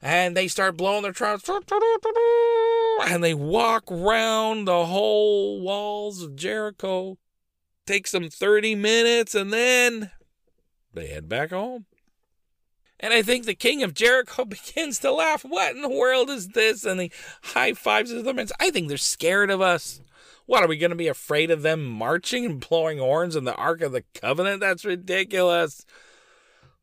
and 0.00 0.36
they 0.36 0.48
start 0.48 0.76
blowing 0.76 1.02
their 1.02 1.12
trumpets, 1.12 1.50
and 3.02 3.22
they 3.22 3.34
walk 3.34 3.84
round 3.90 4.68
the 4.68 4.86
whole 4.86 5.60
walls 5.60 6.22
of 6.22 6.36
Jericho. 6.36 7.18
Takes 7.86 8.12
them 8.12 8.30
30 8.30 8.76
minutes, 8.76 9.34
and 9.34 9.52
then 9.52 10.12
they 10.94 11.08
head 11.08 11.28
back 11.28 11.50
home. 11.50 11.86
And 13.02 13.14
I 13.14 13.22
think 13.22 13.46
the 13.46 13.54
king 13.54 13.82
of 13.82 13.94
Jericho 13.94 14.44
begins 14.46 14.98
to 15.00 15.10
laugh. 15.10 15.42
What 15.42 15.74
in 15.74 15.82
the 15.82 15.88
world 15.88 16.30
is 16.30 16.48
this? 16.48 16.84
And 16.84 17.00
he 17.00 17.10
high 17.42 17.72
fives 17.72 18.10
them 18.10 18.36
men. 18.36 18.48
I 18.60 18.70
think 18.70 18.88
they're 18.88 18.96
scared 18.96 19.50
of 19.50 19.60
us. 19.60 20.00
What 20.46 20.62
are 20.62 20.68
we 20.68 20.76
going 20.76 20.90
to 20.90 20.96
be 20.96 21.08
afraid 21.08 21.50
of 21.50 21.62
them 21.62 21.84
marching 21.84 22.44
and 22.44 22.66
blowing 22.66 22.98
horns 22.98 23.36
in 23.36 23.44
the 23.44 23.54
Ark 23.54 23.82
of 23.82 23.92
the 23.92 24.04
Covenant? 24.14 24.60
That's 24.60 24.84
ridiculous. 24.84 25.86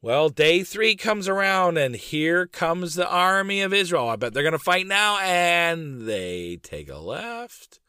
Well, 0.01 0.29
day 0.29 0.63
three 0.63 0.95
comes 0.95 1.27
around, 1.27 1.77
and 1.77 1.95
here 1.95 2.47
comes 2.47 2.95
the 2.95 3.09
army 3.09 3.62
of 3.62 3.74
Israel. 3.74 4.07
I 4.07 4.15
bet 4.15 4.33
they're 4.33 4.43
going 4.43 4.53
to 4.53 4.59
fight 4.59 4.88
now, 4.88 5.17
and 5.19 6.07
they 6.07 6.59
take 6.63 6.88
a 6.88 6.97
left, 6.97 7.79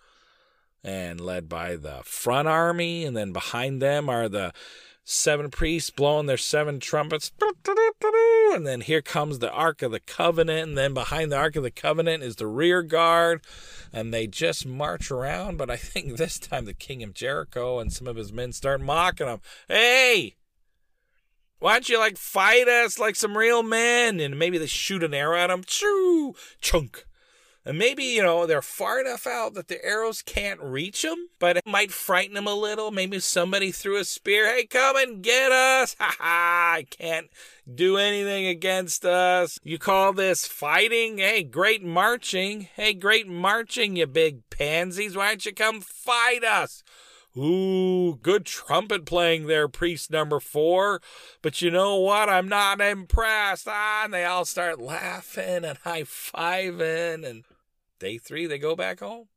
and 0.83 1.21
led 1.21 1.49
by 1.49 1.77
the 1.77 2.01
front 2.03 2.49
army, 2.49 3.05
and 3.05 3.17
then 3.17 3.33
behind 3.33 3.81
them 3.81 4.09
are 4.09 4.29
the 4.29 4.53
seven 5.09 5.51
priests 5.51 5.89
blowing 5.89 6.27
their 6.27 6.37
seven 6.37 6.79
trumpets. 6.81 7.33
And 8.53 8.67
then 8.67 8.83
here 8.83 9.01
comes 9.01 9.39
the 9.39 9.51
Ark 9.51 9.83
of 9.83 9.91
the 9.91 10.01
Covenant. 10.01 10.69
And 10.69 10.79
then 10.79 10.95
behind 10.95 11.33
the 11.33 11.37
Ark 11.37 11.57
of 11.57 11.63
the 11.63 11.71
Covenant 11.71 12.23
is 12.23 12.37
the 12.37 12.47
rear 12.47 12.83
guard. 12.83 13.43
And 13.93 14.13
they 14.13 14.27
just 14.27 14.67
march 14.67 15.11
around. 15.11 15.57
But 15.57 15.71
I 15.71 15.77
think 15.77 16.17
this 16.17 16.39
time 16.39 16.67
the 16.67 16.75
king 16.75 17.03
of 17.03 17.15
Jericho 17.15 17.79
and 17.79 17.93
some 17.93 18.07
of 18.07 18.17
his 18.17 18.33
men 18.33 18.53
start 18.53 18.81
mocking 18.81 19.27
him. 19.27 19.41
Hey! 19.67 20.37
Why 21.59 21.73
don't 21.73 21.89
you 21.89 21.99
like 21.99 22.19
fight 22.19 22.69
us 22.69 22.99
like 22.99 23.17
some 23.17 23.37
real 23.37 23.63
men? 23.63 24.21
And 24.21 24.39
maybe 24.39 24.59
they 24.59 24.67
shoot 24.67 25.03
an 25.03 25.15
arrow 25.15 25.39
at 25.39 25.51
him. 25.51 25.65
Choo! 25.67 26.35
Chunk! 26.61 27.08
And 27.69 27.77
maybe, 27.77 28.05
you 28.05 28.23
know, 28.23 28.47
they're 28.47 28.63
far 28.63 28.99
enough 28.99 29.27
out 29.27 29.53
that 29.53 29.69
the 29.69 29.85
arrows 29.85 30.23
can't 30.23 30.59
reach 30.59 31.03
them, 31.03 31.29
but 31.39 31.59
it 31.59 31.67
might 31.67 31.93
frighten 31.93 32.35
them 32.35 32.47
a 32.47 32.55
little. 32.55 32.91
Maybe 32.91 33.21
somebody 33.21 33.73
threw 33.73 33.99
a 33.99 34.05
spear. 34.05 34.47
Hey, 34.47 34.65
come 34.65 34.97
and 34.97 35.23
get 35.23 35.53
us. 35.53 35.95
Ha 36.01 36.17
ha. 36.19 36.73
I 36.77 36.87
can't 36.89 37.29
do 37.73 37.99
anything 37.99 38.47
against 38.47 39.05
us. 39.05 39.59
You 39.63 39.79
call 39.79 40.15
this 40.15 40.47
fighting? 40.47 41.19
Hey, 41.19 41.43
great 41.43 41.85
marching. 41.85 42.69
Hey, 42.75 42.95
great 42.95 43.29
marching, 43.29 43.97
you 43.97 44.07
big 44.07 44.49
pansies. 44.49 45.15
Why 45.15 45.29
don't 45.29 45.45
you 45.45 45.53
come 45.53 45.83
fight 45.83 46.45
us? 46.45 46.83
Ooh, 47.37 48.19
good 48.23 48.47
trumpet 48.47 49.05
playing 49.05 49.47
there, 49.47 49.69
priest 49.69 50.11
number 50.11 50.41
four. 50.41 51.03
But 51.43 51.61
you 51.61 51.71
know 51.71 51.97
what? 51.97 52.31
I'm 52.31 52.49
not 52.49 52.81
impressed. 52.81 53.69
Ah, 53.69 54.05
and 54.05 54.15
they 54.15 54.25
all 54.25 54.47
start 54.47 54.81
laughing 54.81 55.67
and 55.67 55.77
high 55.79 56.05
fiving 56.05 57.29
and 57.29 57.45
Day 57.99 58.19
three, 58.19 58.47
they 58.47 58.59
go 58.59 58.77
back 58.77 59.01
home. 59.01 59.29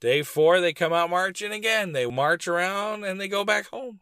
Day 0.00 0.22
four, 0.22 0.60
they 0.60 0.72
come 0.72 0.92
out 0.92 1.10
marching 1.10 1.52
again. 1.52 1.92
They 1.92 2.06
march 2.06 2.48
around 2.48 3.04
and 3.04 3.20
they 3.20 3.28
go 3.28 3.44
back 3.44 3.68
home. 3.68 4.00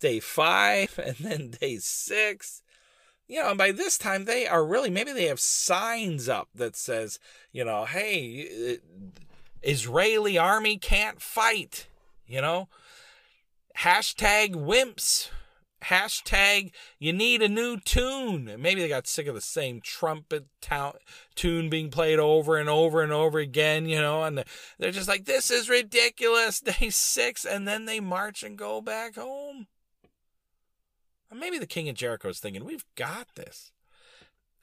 Day 0.00 0.20
five, 0.20 0.98
and 1.04 1.16
then 1.16 1.50
day 1.60 1.78
six. 1.78 2.62
You 3.28 3.40
know, 3.40 3.50
and 3.50 3.58
by 3.58 3.72
this 3.72 3.96
time, 3.96 4.24
they 4.24 4.46
are 4.46 4.64
really, 4.64 4.90
maybe 4.90 5.12
they 5.12 5.26
have 5.26 5.40
signs 5.40 6.28
up 6.28 6.48
that 6.54 6.76
says, 6.76 7.18
you 7.52 7.64
know, 7.64 7.84
hey, 7.84 8.78
Israeli 9.62 10.36
army 10.36 10.76
can't 10.76 11.22
fight, 11.22 11.86
you 12.26 12.40
know? 12.40 12.68
Hashtag 13.78 14.54
wimps 14.54 15.30
hashtag 15.84 16.72
you 16.98 17.12
need 17.12 17.42
a 17.42 17.48
new 17.48 17.78
tune. 17.78 18.54
Maybe 18.58 18.80
they 18.80 18.88
got 18.88 19.06
sick 19.06 19.26
of 19.26 19.34
the 19.34 19.40
same 19.40 19.80
trumpet 19.80 20.46
ta- 20.60 20.94
tune 21.34 21.68
being 21.68 21.90
played 21.90 22.18
over 22.18 22.56
and 22.56 22.68
over 22.68 23.02
and 23.02 23.12
over 23.12 23.38
again 23.38 23.86
you 23.86 24.00
know 24.00 24.22
and 24.22 24.44
they're 24.78 24.92
just 24.92 25.08
like 25.08 25.24
this 25.24 25.50
is 25.50 25.68
ridiculous. 25.68 26.60
Day 26.72 26.90
six 26.90 27.44
and 27.44 27.66
then 27.66 27.86
they 27.86 28.00
march 28.00 28.42
and 28.42 28.56
go 28.56 28.80
back 28.80 29.16
home. 29.16 29.66
And 31.30 31.40
maybe 31.40 31.58
the 31.58 31.66
king 31.66 31.88
of 31.88 31.96
jericho 31.96 32.28
is 32.28 32.38
thinking 32.38 32.64
we've 32.64 32.84
got 32.94 33.34
this 33.34 33.71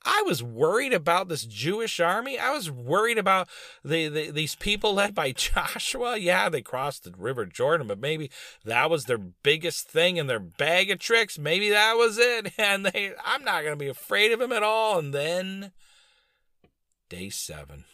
I 0.06 0.24
was 0.26 0.42
worried 0.42 0.94
about 0.94 1.28
this 1.28 1.44
Jewish 1.44 2.00
army. 2.00 2.40
I 2.40 2.52
was 2.52 2.72
worried 2.72 3.18
about 3.18 3.50
the, 3.84 4.08
the, 4.08 4.32
these 4.32 4.56
people 4.56 4.94
led 4.94 5.14
by 5.14 5.32
Joshua. 5.34 6.18
Yeah, 6.18 6.48
they 6.48 6.62
crossed 6.62 7.04
the 7.04 7.14
River 7.18 7.46
Jordan, 7.46 7.88
but 7.88 8.00
maybe 8.00 8.32
that 8.64 8.90
was 8.90 9.06
their 9.06 9.18
biggest 9.18 9.90
thing 9.90 10.18
in 10.18 10.28
their 10.28 10.40
bag 10.40 10.90
of 10.90 11.00
tricks. 11.00 11.38
Maybe 11.38 11.70
that 11.70 11.94
was 11.94 12.18
it. 12.18 12.54
And 12.60 12.86
they, 12.86 13.14
I'm 13.24 13.44
not 13.44 13.62
going 13.62 13.74
to 13.74 13.84
be 13.84 13.88
afraid 13.88 14.32
of 14.32 14.42
him 14.42 14.52
at 14.52 14.64
all. 14.64 15.00
And 15.00 15.14
then 15.14 15.72
day 17.08 17.30
seven. 17.30 17.86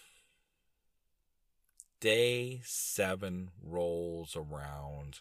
Day 2.00 2.62
seven 2.64 3.52
rolls 3.64 4.36
around. 4.36 5.20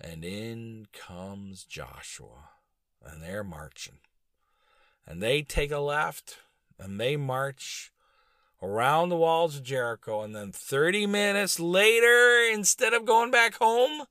And 0.00 0.24
in 0.24 0.86
comes 0.92 1.64
Joshua. 1.64 2.50
And 3.04 3.22
they're 3.22 3.44
marching 3.44 3.98
and 5.06 5.22
they 5.22 5.42
take 5.42 5.70
a 5.70 5.78
left 5.78 6.38
and 6.78 7.00
they 7.00 7.16
march 7.16 7.92
around 8.62 9.08
the 9.08 9.16
walls 9.16 9.56
of 9.56 9.62
Jericho. 9.62 10.22
And 10.22 10.34
then 10.34 10.52
30 10.52 11.06
minutes 11.06 11.58
later, 11.58 12.48
instead 12.52 12.92
of 12.92 13.04
going 13.04 13.30
back 13.30 13.54
home, 13.54 14.04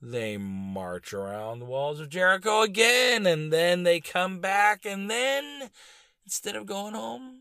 they 0.00 0.36
march 0.36 1.12
around 1.12 1.58
the 1.58 1.64
walls 1.64 2.00
of 2.00 2.08
Jericho 2.08 2.62
again. 2.62 3.26
And 3.26 3.52
then 3.52 3.82
they 3.82 4.00
come 4.00 4.40
back. 4.40 4.86
And 4.86 5.10
then, 5.10 5.70
instead 6.24 6.54
of 6.54 6.66
going 6.66 6.94
home, 6.94 7.40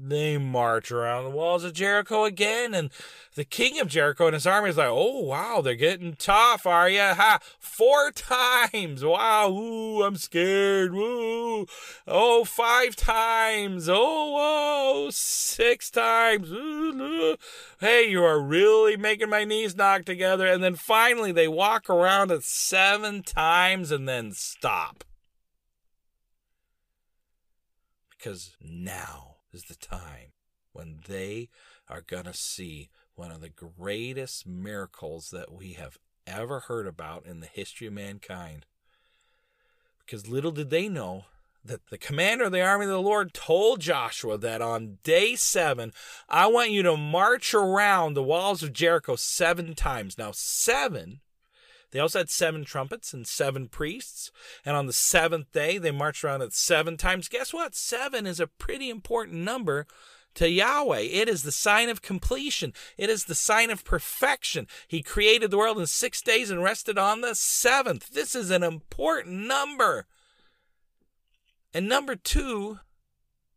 they 0.00 0.38
march 0.38 0.90
around 0.90 1.24
the 1.24 1.30
walls 1.30 1.64
of 1.64 1.72
Jericho 1.72 2.24
again, 2.24 2.74
and 2.74 2.90
the 3.34 3.44
king 3.44 3.80
of 3.80 3.88
Jericho 3.88 4.26
and 4.26 4.34
his 4.34 4.46
army 4.46 4.70
is 4.70 4.76
like, 4.76 4.88
"Oh 4.90 5.20
wow, 5.20 5.60
they're 5.60 5.74
getting 5.74 6.14
tough, 6.14 6.66
are 6.66 6.88
you? 6.88 7.00
Ha! 7.00 7.38
Four 7.58 8.10
times! 8.14 9.04
Wow! 9.04 9.50
Ooh, 9.50 10.02
I'm 10.02 10.16
scared! 10.16 10.92
Woo! 10.92 11.66
Oh, 12.06 12.44
five 12.44 12.96
times! 12.96 13.88
Oh, 13.88 14.32
whoa! 14.32 15.10
Six 15.10 15.90
times! 15.90 16.50
Ooh, 16.50 17.36
hey, 17.80 18.08
you 18.08 18.22
are 18.24 18.40
really 18.40 18.96
making 18.96 19.30
my 19.30 19.44
knees 19.44 19.76
knock 19.76 20.04
together." 20.04 20.46
And 20.46 20.62
then 20.62 20.76
finally, 20.76 21.32
they 21.32 21.48
walk 21.48 21.88
around 21.88 22.30
it 22.30 22.44
seven 22.44 23.22
times 23.22 23.90
and 23.90 24.08
then 24.08 24.32
stop 24.32 25.04
because 28.22 28.56
now 28.60 29.31
is 29.52 29.64
the 29.64 29.74
time 29.74 30.32
when 30.72 31.00
they 31.06 31.48
are 31.88 32.00
going 32.00 32.24
to 32.24 32.34
see 32.34 32.88
one 33.14 33.30
of 33.30 33.40
the 33.40 33.50
greatest 33.50 34.46
miracles 34.46 35.30
that 35.30 35.52
we 35.52 35.74
have 35.74 35.98
ever 36.26 36.60
heard 36.60 36.86
about 36.86 37.26
in 37.26 37.40
the 37.40 37.46
history 37.46 37.86
of 37.86 37.92
mankind. 37.92 38.66
Because 40.04 40.28
little 40.28 40.52
did 40.52 40.70
they 40.70 40.88
know 40.88 41.26
that 41.64 41.88
the 41.90 41.98
commander 41.98 42.44
of 42.44 42.52
the 42.52 42.62
army 42.62 42.86
of 42.86 42.90
the 42.90 43.00
Lord 43.00 43.32
told 43.32 43.80
Joshua 43.80 44.36
that 44.38 44.60
on 44.60 44.98
day 45.04 45.36
seven, 45.36 45.92
I 46.28 46.46
want 46.46 46.70
you 46.70 46.82
to 46.82 46.96
march 46.96 47.54
around 47.54 48.14
the 48.14 48.22
walls 48.22 48.62
of 48.62 48.72
Jericho 48.72 49.16
seven 49.16 49.74
times. 49.74 50.18
Now, 50.18 50.32
seven 50.32 51.20
they 51.92 52.00
also 52.00 52.18
had 52.18 52.30
seven 52.30 52.64
trumpets 52.64 53.12
and 53.12 53.26
seven 53.26 53.68
priests. 53.68 54.32
And 54.64 54.74
on 54.74 54.86
the 54.86 54.92
seventh 54.92 55.52
day, 55.52 55.78
they 55.78 55.90
marched 55.90 56.24
around 56.24 56.42
it 56.42 56.52
seven 56.52 56.96
times. 56.96 57.28
Guess 57.28 57.52
what? 57.52 57.74
Seven 57.74 58.26
is 58.26 58.40
a 58.40 58.46
pretty 58.46 58.90
important 58.90 59.38
number 59.38 59.86
to 60.34 60.48
Yahweh. 60.48 61.00
It 61.00 61.28
is 61.28 61.42
the 61.42 61.52
sign 61.52 61.90
of 61.90 62.00
completion. 62.00 62.72
It 62.96 63.10
is 63.10 63.26
the 63.26 63.34
sign 63.34 63.70
of 63.70 63.84
perfection. 63.84 64.66
He 64.88 65.02
created 65.02 65.50
the 65.50 65.58
world 65.58 65.78
in 65.78 65.86
six 65.86 66.22
days 66.22 66.50
and 66.50 66.62
rested 66.62 66.96
on 66.96 67.20
the 67.20 67.34
seventh. 67.34 68.08
This 68.08 68.34
is 68.34 68.50
an 68.50 68.62
important 68.62 69.46
number. 69.46 70.06
And 71.74 71.88
number 71.88 72.16
two, 72.16 72.78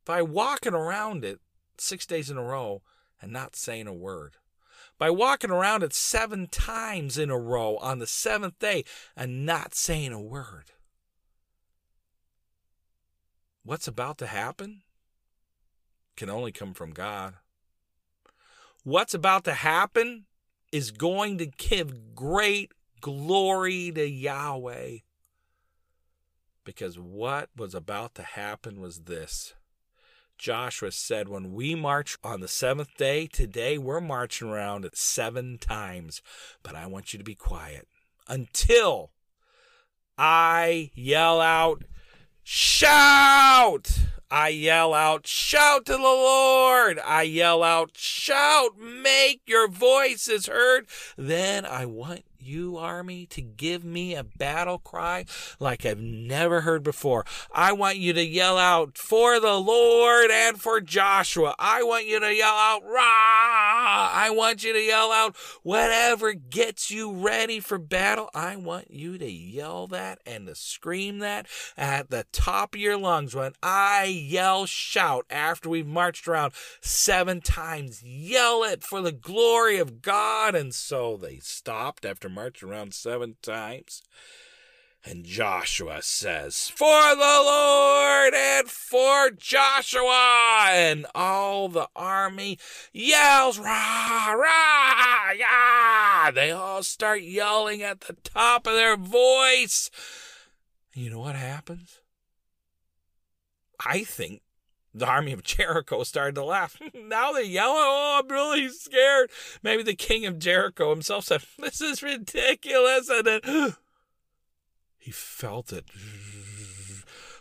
by 0.04 0.22
walking 0.22 0.74
around 0.74 1.24
it 1.24 1.40
six 1.78 2.06
days 2.06 2.30
in 2.30 2.38
a 2.38 2.44
row 2.44 2.82
and 3.22 3.32
not 3.32 3.56
saying 3.56 3.88
a 3.88 3.94
word. 3.94 4.36
By 4.98 5.10
walking 5.10 5.52
around 5.52 5.84
it 5.84 5.94
seven 5.94 6.48
times 6.48 7.18
in 7.18 7.30
a 7.30 7.38
row 7.38 7.78
on 7.78 8.00
the 8.00 8.08
seventh 8.08 8.60
day 8.60 8.86
and 9.16 9.46
not 9.46 9.76
saying 9.76 10.14
a 10.14 10.22
word. 10.22 10.72
What's 13.64 13.88
about 13.88 14.18
to 14.20 14.28
happen 14.28 14.84
can 16.16 16.30
only 16.30 16.52
come 16.52 16.74
from 16.74 16.92
God. 16.92 17.36
What's 18.84 19.14
about 19.14 19.44
to 19.46 19.54
happen 19.54 20.26
is 20.72 20.92
going 20.92 21.40
to 21.40 21.48
give 21.48 22.16
great 22.16 22.72
glory 23.02 23.92
to 23.92 24.08
Yahweh. 24.08 24.98
Because 26.64 26.98
what 26.98 27.50
was 27.56 27.76
about 27.76 28.16
to 28.16 28.24
happen 28.24 28.80
was 28.80 29.02
this. 29.02 29.56
Joshua 30.38 30.92
said, 30.92 31.30
When 31.30 31.54
we 31.54 31.76
march 31.76 32.18
on 32.24 32.42
the 32.42 32.48
seventh 32.48 32.96
day, 32.98 33.28
today 33.28 33.78
we're 33.78 34.02
marching 34.02 34.50
around 34.50 34.90
seven 34.94 35.58
times. 35.58 36.22
But 36.64 36.76
I 36.76 36.88
want 36.88 37.14
you 37.14 37.18
to 37.18 37.24
be 37.24 37.36
quiet 37.36 37.88
until 38.28 39.12
I 40.18 40.92
yell 40.94 41.42
out, 41.42 41.84
Shout! 42.44 44.00
I 44.30 44.50
yell 44.50 44.94
out, 44.94 45.26
Shout 45.28 45.86
to 45.88 45.94
the 45.94 45.98
Lord! 45.98 47.00
I 47.04 47.24
yell 47.24 47.64
out, 47.64 47.92
Shout! 47.96 48.78
Make 48.78 49.42
your 49.48 49.68
voices 49.68 50.48
heard! 50.48 50.88
Then 51.18 51.66
I 51.66 51.86
want 51.86 52.24
you, 52.46 52.78
army, 52.78 53.26
to 53.28 53.42
give 53.42 53.84
me 53.84 54.16
a 54.16 54.24
battle 54.24 54.78
cry 54.78 55.26
like 55.60 55.86
I've 55.86 56.00
never 56.00 56.62
heard 56.62 56.84
before. 56.84 57.26
I 57.52 57.74
want 57.74 57.98
you 57.98 58.14
to 58.14 58.26
yell 58.26 58.58
out 58.58 58.98
for 58.98 59.40
the 59.40 59.60
Lord 59.60 60.32
and 60.32 60.60
for 60.60 60.82
Joshua. 60.82 61.56
I 61.60 61.84
want 61.84 62.06
you 62.06 62.20
to 62.20 62.34
yell 62.34 62.54
out, 62.54 62.84
rah! 62.84 64.10
I 64.14 64.30
want 64.32 64.64
you 64.64 64.74
to 64.74 64.82
yell 64.82 65.12
out 65.12 65.36
whatever 65.64 66.34
gets 66.34 66.92
you 66.92 67.12
ready 67.12 67.60
for 67.60 67.78
battle. 67.78 68.30
I 68.34 68.56
want 68.56 68.92
you 68.92 69.18
to 69.18 69.30
yell 69.30 69.88
that 69.88 70.20
and 70.26 70.48
to 70.48 70.56
scream 70.56 71.20
that 71.20 71.48
at 71.78 72.10
the 72.10 72.26
top 72.32 72.76
of 72.76 72.82
your 72.82 72.98
lungs 72.98 73.36
when 73.36 73.54
I 73.62 74.06
yell 74.06 74.66
shout 74.66 75.26
after 75.30 75.70
we've 75.70 75.88
marched 75.88 76.28
around 76.28 76.54
seven 76.82 77.42
times. 77.42 78.04
Yell 78.04 78.64
it 78.64 78.84
for 78.84 79.02
the 79.02 79.12
glory 79.12 79.78
of 79.78 80.02
God. 80.02 80.56
And 80.56 80.74
so 80.74 81.18
they 81.18 81.38
stopped 81.40 82.06
after 82.06 82.30
march 82.36 82.62
around 82.62 82.94
seven 82.94 83.38
times. 83.42 84.04
And 85.08 85.24
Joshua 85.24 86.02
says, 86.02 86.70
For 86.70 87.16
the 87.16 87.42
Lord 87.46 88.34
and 88.34 88.68
for 88.68 89.30
Joshua. 89.30 90.68
And 90.72 91.06
all 91.14 91.70
the 91.70 91.88
army 91.96 92.58
yells, 92.92 93.60
Rah, 93.60 94.32
rah, 94.32 95.32
yeah. 95.32 96.32
They 96.32 96.50
all 96.50 96.82
start 96.82 97.22
yelling 97.22 97.84
at 97.84 98.02
the 98.02 98.14
top 98.24 98.66
of 98.66 98.74
their 98.74 98.98
voice. 98.98 99.92
You 100.96 101.12
know 101.12 101.20
what 101.20 101.36
happens? 101.36 102.00
I 103.80 104.04
think 104.04 104.42
the 104.96 105.06
army 105.06 105.34
of 105.34 105.44
Jericho 105.44 106.04
started 106.04 106.36
to 106.36 106.44
laugh. 106.44 106.80
now 106.94 107.34
they're 107.34 107.44
yelling, 107.44 107.76
Oh, 107.78 108.22
I'm 108.24 108.32
really 108.32 108.70
scared. 108.70 109.30
Maybe 109.62 109.84
the 109.84 109.96
king 109.96 110.26
of 110.26 110.40
Jericho 110.40 110.90
himself 110.90 111.26
said, 111.26 111.42
This 111.60 111.82
is 111.82 112.02
ridiculous. 112.02 113.10
And 113.10 113.28
then 113.28 113.42
he 114.98 115.12
felt 115.12 115.72
it. 115.74 115.86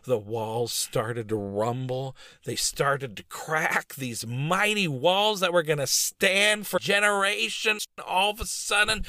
The 0.06 0.18
walls 0.18 0.72
started 0.72 1.30
to 1.30 1.36
rumble. 1.36 2.14
They 2.44 2.56
started 2.56 3.16
to 3.16 3.22
crack. 3.24 3.94
These 3.94 4.26
mighty 4.26 4.86
walls 4.86 5.40
that 5.40 5.52
were 5.52 5.62
going 5.62 5.78
to 5.78 5.86
stand 5.86 6.66
for 6.66 6.78
generations. 6.78 7.86
All 8.06 8.32
of 8.32 8.40
a 8.40 8.44
sudden, 8.44 9.06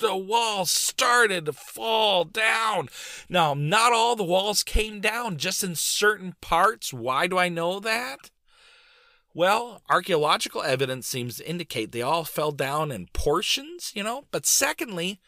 the 0.00 0.16
walls 0.16 0.70
started 0.70 1.46
to 1.46 1.52
fall 1.52 2.24
down. 2.24 2.88
Now, 3.28 3.54
not 3.54 3.92
all 3.92 4.16
the 4.16 4.24
walls 4.24 4.62
came 4.62 5.00
down, 5.00 5.36
just 5.36 5.62
in 5.64 5.74
certain 5.74 6.34
parts. 6.40 6.92
Why 6.92 7.26
do 7.26 7.38
I 7.38 7.48
know 7.48 7.80
that? 7.80 8.30
Well, 9.34 9.82
archaeological 9.88 10.62
evidence 10.62 11.06
seems 11.06 11.36
to 11.36 11.48
indicate 11.48 11.92
they 11.92 12.02
all 12.02 12.24
fell 12.24 12.50
down 12.50 12.90
in 12.90 13.08
portions, 13.12 13.92
you 13.94 14.02
know. 14.02 14.24
But 14.30 14.46
secondly, 14.46 15.20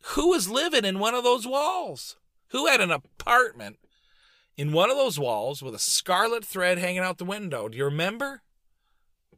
who 0.00 0.28
was 0.28 0.48
living 0.48 0.84
in 0.84 0.98
one 0.98 1.14
of 1.14 1.24
those 1.24 1.46
walls? 1.46 2.16
Who 2.50 2.66
had 2.66 2.80
an 2.80 2.90
apartment 2.90 3.78
in 4.56 4.72
one 4.72 4.90
of 4.90 4.96
those 4.96 5.18
walls 5.18 5.62
with 5.62 5.74
a 5.74 5.78
scarlet 5.78 6.44
thread 6.44 6.78
hanging 6.78 7.00
out 7.00 7.18
the 7.18 7.24
window? 7.24 7.68
Do 7.68 7.76
you 7.76 7.84
remember? 7.84 8.42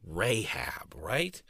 Rahab, 0.05 0.95
right? 0.95 1.41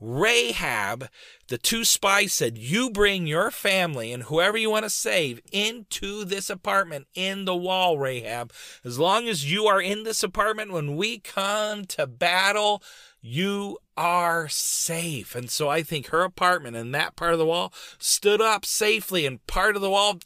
Rahab, 0.00 1.08
the 1.48 1.58
two 1.58 1.84
spies 1.84 2.32
said, 2.32 2.56
You 2.56 2.90
bring 2.90 3.26
your 3.26 3.50
family 3.50 4.12
and 4.12 4.24
whoever 4.24 4.56
you 4.56 4.70
want 4.70 4.84
to 4.84 4.90
save 4.90 5.40
into 5.50 6.24
this 6.24 6.48
apartment 6.48 7.08
in 7.14 7.44
the 7.44 7.56
wall, 7.56 7.98
Rahab. 7.98 8.52
As 8.84 8.98
long 8.98 9.28
as 9.28 9.50
you 9.50 9.66
are 9.66 9.80
in 9.80 10.04
this 10.04 10.22
apartment 10.22 10.72
when 10.72 10.96
we 10.96 11.18
come 11.18 11.84
to 11.86 12.06
battle, 12.06 12.82
you 13.20 13.78
are 13.96 14.48
safe. 14.48 15.34
And 15.34 15.50
so 15.50 15.68
I 15.68 15.82
think 15.82 16.08
her 16.08 16.22
apartment 16.22 16.76
in 16.76 16.92
that 16.92 17.16
part 17.16 17.32
of 17.32 17.38
the 17.38 17.46
wall 17.46 17.72
stood 17.98 18.40
up 18.40 18.64
safely, 18.64 19.26
and 19.26 19.44
part 19.48 19.74
of 19.74 19.82
the 19.82 19.90
wall 19.90 20.18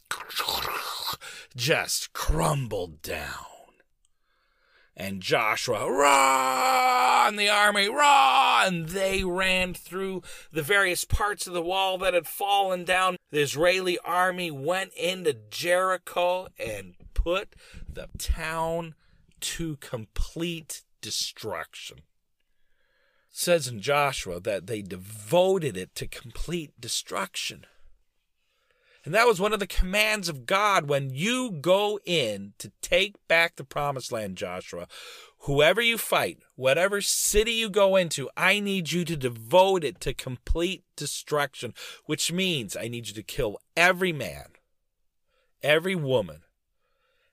just 1.56 2.12
crumbled 2.12 3.00
down 3.00 3.52
and 4.96 5.22
Joshua, 5.22 5.90
rah, 5.90 7.26
and 7.26 7.38
the 7.38 7.48
army, 7.48 7.88
rah, 7.88 8.64
and 8.66 8.88
they 8.90 9.24
ran 9.24 9.74
through 9.74 10.22
the 10.52 10.62
various 10.62 11.05
parts 11.05 11.46
of 11.46 11.55
the 11.55 11.62
wall 11.62 11.98
that 11.98 12.14
had 12.14 12.26
fallen 12.26 12.85
down. 12.85 13.16
The 13.31 13.40
Israeli 13.40 13.98
army 14.05 14.50
went 14.50 14.92
into 14.94 15.35
Jericho 15.50 16.48
and 16.59 16.94
put 17.14 17.55
the 17.88 18.09
town 18.18 18.94
to 19.40 19.76
complete 19.76 20.83
destruction. 21.00 21.98
It 21.98 23.38
says 23.38 23.66
in 23.66 23.81
Joshua 23.81 24.40
that 24.40 24.66
they 24.66 24.83
devoted 24.83 25.76
it 25.76 25.94
to 25.96 26.07
complete 26.07 26.78
destruction. 26.78 27.66
And 29.05 29.12
that 29.15 29.27
was 29.27 29.41
one 29.41 29.53
of 29.53 29.59
the 29.59 29.67
commands 29.67 30.29
of 30.29 30.47
God 30.47 30.88
when 30.88 31.11
you 31.11 31.51
go 31.51 31.99
in 32.05 32.55
to 32.59 32.71
take 32.81 33.17
back 33.27 33.57
the 33.57 33.65
promised 33.65 34.12
land, 34.12 34.37
Joshua. 34.37 34.87
Whoever 35.41 35.81
you 35.81 35.99
fight, 35.99 36.38
whatever 36.55 37.01
city 37.01 37.53
you 37.53 37.69
go 37.69 37.97
into, 37.97 38.31
I 38.37 38.61
need 38.61 38.93
you 38.93 39.05
to 39.05 39.17
devote 39.17 39.83
it 39.83 40.01
to 40.03 40.15
complete 40.15 40.85
destruction, 40.95 41.75
which 42.07 42.31
means 42.31 42.77
I 42.77 42.87
need 42.87 43.09
you 43.09 43.15
to 43.15 43.25
kill 43.25 43.59
every 43.77 44.12
man, 44.12 44.51
every 45.61 45.97
woman, 45.97 46.43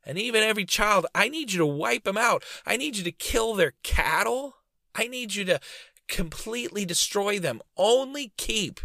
and 0.04 0.18
even 0.18 0.42
every 0.42 0.66
child. 0.66 1.06
I 1.14 1.30
need 1.30 1.52
you 1.52 1.60
to 1.60 1.68
wipe 1.68 2.04
them 2.04 2.18
out. 2.18 2.44
I 2.66 2.78
need 2.78 2.98
you 2.98 3.04
to 3.04 3.12
kill 3.12 3.54
their 3.54 3.74
cattle. 3.84 4.56
I 4.96 5.08
need 5.08 5.36
you 5.36 5.46
to 5.46 5.60
completely 6.08 6.86
destroy 6.86 7.38
them. 7.38 7.62
Only 7.78 8.34
keep 8.38 8.80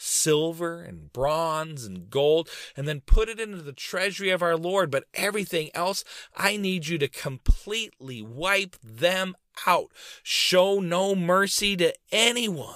silver 0.00 0.82
and 0.82 1.12
bronze 1.12 1.84
and 1.84 2.10
gold, 2.10 2.48
and 2.76 2.88
then 2.88 3.00
put 3.00 3.28
it 3.28 3.38
into 3.38 3.62
the 3.62 3.72
treasury 3.72 4.30
of 4.30 4.42
our 4.42 4.56
Lord. 4.56 4.90
But 4.90 5.04
everything 5.14 5.70
else, 5.74 6.04
I 6.36 6.56
need 6.56 6.86
you 6.86 6.98
to 6.98 7.08
completely 7.08 8.22
wipe 8.22 8.76
them 8.82 9.36
out. 9.66 9.92
Show 10.22 10.80
no 10.80 11.14
mercy 11.14 11.76
to 11.76 11.94
anyone. 12.10 12.74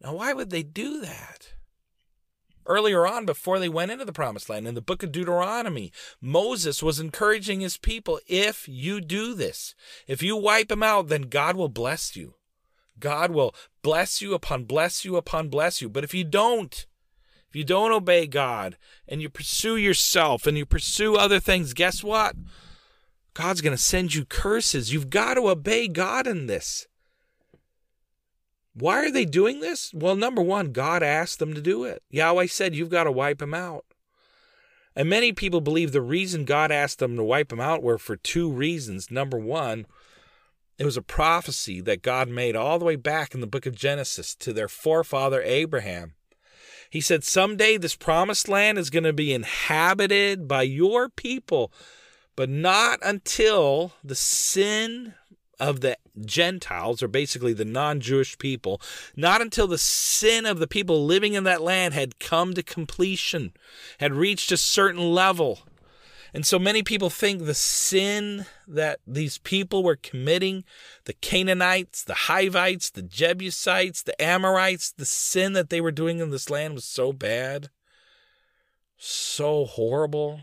Now, 0.00 0.14
why 0.16 0.32
would 0.32 0.50
they 0.50 0.62
do 0.62 1.00
that? 1.00 1.54
Earlier 2.66 3.06
on, 3.06 3.26
before 3.26 3.58
they 3.58 3.68
went 3.68 3.90
into 3.90 4.06
the 4.06 4.12
promised 4.12 4.48
land, 4.48 4.66
in 4.66 4.74
the 4.74 4.80
book 4.80 5.02
of 5.02 5.12
Deuteronomy, 5.12 5.92
Moses 6.20 6.82
was 6.82 6.98
encouraging 6.98 7.60
his 7.60 7.76
people 7.76 8.20
if 8.26 8.66
you 8.66 9.02
do 9.02 9.34
this, 9.34 9.74
if 10.06 10.22
you 10.22 10.36
wipe 10.36 10.68
them 10.68 10.82
out, 10.82 11.08
then 11.08 11.22
God 11.22 11.56
will 11.56 11.68
bless 11.68 12.16
you. 12.16 12.34
God 12.98 13.30
will 13.30 13.54
bless 13.82 14.22
you 14.22 14.34
upon 14.34 14.64
bless 14.64 15.04
you 15.04 15.16
upon 15.16 15.48
bless 15.48 15.82
you. 15.82 15.88
But 15.88 16.04
if 16.04 16.14
you 16.14 16.24
don't, 16.24 16.86
if 17.48 17.56
you 17.56 17.64
don't 17.64 17.92
obey 17.92 18.26
God 18.26 18.76
and 19.08 19.20
you 19.20 19.28
pursue 19.28 19.76
yourself 19.76 20.46
and 20.46 20.56
you 20.56 20.66
pursue 20.66 21.16
other 21.16 21.40
things, 21.40 21.74
guess 21.74 22.02
what? 22.02 22.36
God's 23.34 23.60
going 23.60 23.76
to 23.76 23.82
send 23.82 24.14
you 24.14 24.24
curses. 24.24 24.92
You've 24.92 25.10
got 25.10 25.34
to 25.34 25.48
obey 25.48 25.88
God 25.88 26.26
in 26.26 26.46
this. 26.46 26.86
Why 28.74 29.04
are 29.04 29.10
they 29.10 29.24
doing 29.24 29.60
this? 29.60 29.92
Well, 29.94 30.16
number 30.16 30.42
one, 30.42 30.72
God 30.72 31.02
asked 31.02 31.38
them 31.38 31.54
to 31.54 31.60
do 31.60 31.84
it. 31.84 32.02
Yahweh 32.10 32.46
said, 32.46 32.74
You've 32.74 32.90
got 32.90 33.04
to 33.04 33.12
wipe 33.12 33.38
them 33.38 33.54
out. 33.54 33.84
And 34.96 35.08
many 35.08 35.32
people 35.32 35.60
believe 35.60 35.92
the 35.92 36.00
reason 36.00 36.44
God 36.44 36.70
asked 36.70 37.00
them 37.00 37.16
to 37.16 37.24
wipe 37.24 37.48
them 37.48 37.60
out 37.60 37.82
were 37.82 37.98
for 37.98 38.16
two 38.16 38.50
reasons. 38.50 39.10
Number 39.10 39.38
one, 39.38 39.86
it 40.78 40.84
was 40.84 40.96
a 40.96 41.02
prophecy 41.02 41.80
that 41.82 42.02
God 42.02 42.28
made 42.28 42.56
all 42.56 42.78
the 42.78 42.84
way 42.84 42.96
back 42.96 43.34
in 43.34 43.40
the 43.40 43.46
book 43.46 43.66
of 43.66 43.76
Genesis 43.76 44.34
to 44.36 44.52
their 44.52 44.68
forefather 44.68 45.40
Abraham. 45.42 46.14
He 46.90 47.00
said, 47.00 47.24
Someday 47.24 47.76
this 47.76 47.96
promised 47.96 48.48
land 48.48 48.78
is 48.78 48.90
going 48.90 49.04
to 49.04 49.12
be 49.12 49.32
inhabited 49.32 50.46
by 50.46 50.62
your 50.62 51.08
people, 51.08 51.72
but 52.36 52.48
not 52.48 52.98
until 53.02 53.92
the 54.02 54.14
sin 54.14 55.14
of 55.60 55.80
the 55.80 55.96
Gentiles, 56.24 57.02
or 57.02 57.08
basically 57.08 57.52
the 57.52 57.64
non 57.64 58.00
Jewish 58.00 58.36
people, 58.38 58.80
not 59.16 59.40
until 59.40 59.66
the 59.66 59.78
sin 59.78 60.46
of 60.46 60.58
the 60.58 60.66
people 60.66 61.04
living 61.04 61.34
in 61.34 61.44
that 61.44 61.62
land 61.62 61.94
had 61.94 62.18
come 62.18 62.54
to 62.54 62.62
completion, 62.62 63.52
had 63.98 64.12
reached 64.12 64.52
a 64.52 64.56
certain 64.56 65.12
level. 65.12 65.60
And 66.34 66.44
so 66.44 66.58
many 66.58 66.82
people 66.82 67.10
think 67.10 67.44
the 67.44 67.54
sin 67.54 68.46
that 68.66 68.98
these 69.06 69.38
people 69.38 69.84
were 69.84 69.94
committing, 69.94 70.64
the 71.04 71.12
Canaanites, 71.12 72.02
the 72.02 72.14
Hivites, 72.14 72.90
the 72.90 73.02
Jebusites, 73.02 74.02
the 74.02 74.20
Amorites, 74.20 74.90
the 74.90 75.06
sin 75.06 75.52
that 75.52 75.70
they 75.70 75.80
were 75.80 75.92
doing 75.92 76.18
in 76.18 76.30
this 76.30 76.50
land 76.50 76.74
was 76.74 76.84
so 76.84 77.12
bad, 77.12 77.70
so 78.98 79.64
horrible, 79.64 80.40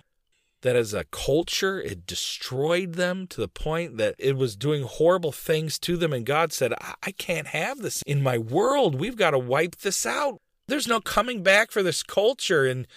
that 0.61 0.77
as 0.77 0.93
a 0.93 1.03
culture, 1.05 1.81
it 1.81 2.05
destroyed 2.05 2.93
them 2.93 3.27
to 3.27 3.41
the 3.41 3.49
point 3.49 3.97
that 3.97 4.15
it 4.17 4.37
was 4.37 4.55
doing 4.55 4.83
horrible 4.83 5.33
things 5.33 5.77
to 5.79 5.97
them. 5.97 6.13
And 6.13 6.25
God 6.25 6.53
said, 6.53 6.71
I 7.03 7.11
can't 7.11 7.47
have 7.47 7.79
this 7.79 8.01
in 8.03 8.23
my 8.23 8.37
world. 8.37 8.95
We've 8.95 9.17
got 9.17 9.31
to 9.31 9.39
wipe 9.39 9.77
this 9.77 10.05
out. 10.05 10.39
There's 10.67 10.87
no 10.87 11.01
coming 11.01 11.43
back 11.43 11.71
for 11.71 11.83
this 11.83 12.01
culture. 12.01 12.65
And 12.65 12.87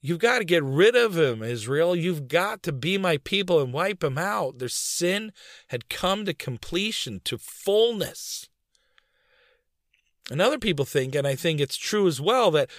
You've 0.00 0.20
got 0.20 0.38
to 0.38 0.44
get 0.44 0.62
rid 0.62 0.94
of 0.94 1.18
him, 1.18 1.42
Israel. 1.42 1.96
You've 1.96 2.28
got 2.28 2.62
to 2.62 2.72
be 2.72 2.98
my 2.98 3.16
people 3.16 3.60
and 3.60 3.72
wipe 3.72 4.04
him 4.04 4.16
out. 4.16 4.58
Their 4.58 4.68
sin 4.68 5.32
had 5.68 5.88
come 5.88 6.24
to 6.24 6.34
completion, 6.34 7.20
to 7.24 7.36
fullness. 7.36 8.48
And 10.30 10.40
other 10.40 10.58
people 10.58 10.84
think, 10.84 11.14
and 11.14 11.26
I 11.26 11.34
think 11.34 11.60
it's 11.60 11.76
true 11.76 12.06
as 12.06 12.20
well, 12.20 12.50
that 12.52 12.70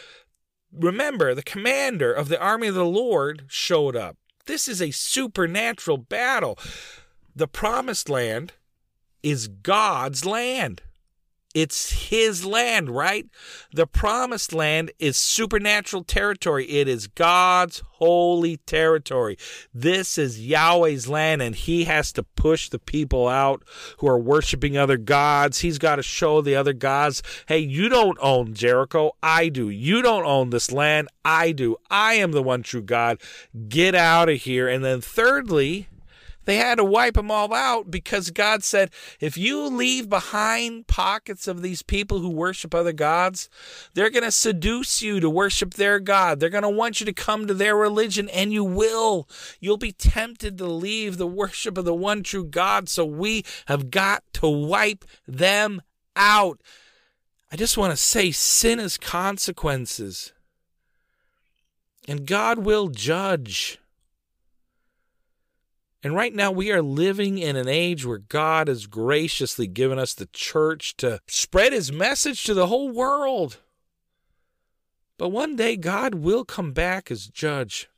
remember, 0.72 1.36
the 1.36 1.44
commander 1.44 2.14
of 2.14 2.30
the 2.30 2.40
army 2.40 2.68
of 2.68 2.76
the 2.76 2.86
Lord 2.86 3.46
showed 3.48 3.96
up. 3.96 4.18
This 4.46 4.68
is 4.68 4.82
a 4.82 4.92
supernatural 4.92 5.98
battle. 5.98 6.58
The 7.36 7.48
promised 7.48 8.10
land 8.10 8.54
is 9.22 9.48
God's 9.48 10.26
land. 10.26 10.82
It's 11.56 12.10
his 12.10 12.46
land, 12.46 12.92
right? 12.92 13.28
The 13.74 13.88
promised 13.88 14.54
land 14.54 14.92
is 15.00 15.18
supernatural 15.18 16.04
territory. 16.04 16.66
It 16.70 16.88
is 16.88 17.08
God's 17.08 17.82
holy 17.94 18.58
territory. 18.58 19.36
This 19.74 20.20
is 20.20 20.46
Yahweh's 20.46 21.08
land, 21.08 21.42
and 21.42 21.56
he 21.56 21.86
has 21.86 22.12
to 22.14 22.24
push 22.24 22.70
the 22.70 22.78
people 22.78 23.28
out 23.28 23.64
who 23.98 24.08
are 24.08 24.20
worshiping 24.20 24.78
other 24.78 24.98
gods. 24.98 25.60
He's 25.60 25.80
got 25.80 25.96
to 25.96 26.04
show 26.04 26.42
the 26.42 26.56
other 26.56 26.74
gods, 26.74 27.24
hey, 27.48 27.60
you 27.60 27.90
don't 27.90 28.20
own 28.22 28.54
Jericho. 28.54 29.14
I 29.24 29.50
do. 29.50 29.70
You 29.70 30.04
don't 30.04 30.26
own 30.26 30.52
this 30.52 30.72
land. 30.72 31.08
I 31.26 31.52
do. 31.52 31.78
I 31.90 32.14
am 32.14 32.32
the 32.32 32.44
one 32.44 32.62
true 32.62 32.84
God. 32.84 33.20
Get 33.68 33.96
out 33.96 34.30
of 34.30 34.38
here. 34.42 34.68
And 34.68 34.86
then, 34.86 35.02
thirdly, 35.02 35.88
they 36.50 36.58
had 36.58 36.80
to 36.80 36.84
wipe 36.84 37.14
them 37.14 37.30
all 37.30 37.54
out 37.54 37.92
because 37.92 38.32
God 38.32 38.64
said, 38.64 38.90
if 39.20 39.38
you 39.38 39.68
leave 39.68 40.10
behind 40.10 40.88
pockets 40.88 41.48
of 41.48 41.62
these 41.62 41.84
people 41.84 42.20
who 42.20 42.30
worship 42.30 42.74
other 42.74 42.92
gods, 42.92 43.50
they're 43.94 44.10
going 44.10 44.24
to 44.24 44.32
seduce 44.32 45.00
you 45.00 45.20
to 45.20 45.30
worship 45.30 45.76
their 45.76 46.00
God. 46.00 46.40
They're 46.40 46.50
going 46.50 46.64
to 46.64 46.70
want 46.70 47.00
you 47.00 47.06
to 47.06 47.14
come 47.14 47.46
to 47.46 47.54
their 47.54 47.76
religion, 47.76 48.30
and 48.30 48.52
you 48.52 48.64
will. 48.64 49.30
You'll 49.60 49.78
be 49.78 49.92
tempted 49.92 50.58
to 50.58 50.66
leave 50.66 51.18
the 51.18 51.28
worship 51.28 51.78
of 51.78 51.86
the 51.86 51.94
one 51.94 52.24
true 52.24 52.46
God. 52.46 52.90
So 52.90 53.06
we 53.06 53.46
have 53.68 53.92
got 53.92 54.24
to 54.34 54.50
wipe 54.50 55.06
them 55.28 55.84
out. 56.16 56.62
I 57.52 57.58
just 57.58 57.78
want 57.78 57.92
to 57.92 57.98
say 57.98 58.32
sin 58.32 58.80
has 58.80 58.98
consequences. 58.98 60.34
And 62.08 62.26
God 62.26 62.60
will 62.60 62.88
judge. 62.88 63.78
And 66.02 66.16
right 66.16 66.34
now, 66.34 66.52
we 66.52 66.72
are 66.72 66.82
living 66.82 67.38
in 67.38 67.58
an 67.58 67.68
age 67.68 68.06
where 68.06 68.20
God 68.20 68.70
has 68.70 68.88
graciously 68.88 69.68
given 69.68 70.00
us 70.00 70.14
the 70.14 70.28
church 70.28 70.96
to 70.98 71.20
spread 71.28 71.74
his 71.74 71.92
message 71.92 72.44
to 72.46 72.54
the 72.54 72.68
whole 72.68 72.90
world. 72.90 73.58
But 75.18 75.30
one 75.30 75.58
day, 75.58 75.76
God 75.76 76.16
will 76.16 76.46
come 76.46 76.72
back 76.72 77.12
as 77.12 77.28
judge. 77.28 77.90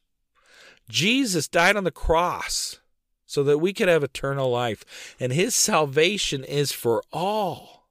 Jesus 0.89 1.47
died 1.47 1.77
on 1.77 1.83
the 1.83 1.91
cross 1.91 2.79
so 3.27 3.43
that 3.43 3.59
we 3.59 3.71
could 3.71 3.87
have 3.87 4.03
eternal 4.03 4.49
life, 4.49 5.15
and 5.19 5.31
his 5.31 5.53
salvation 5.53 6.43
is 6.43 6.71
for 6.71 7.03
all. 7.13 7.87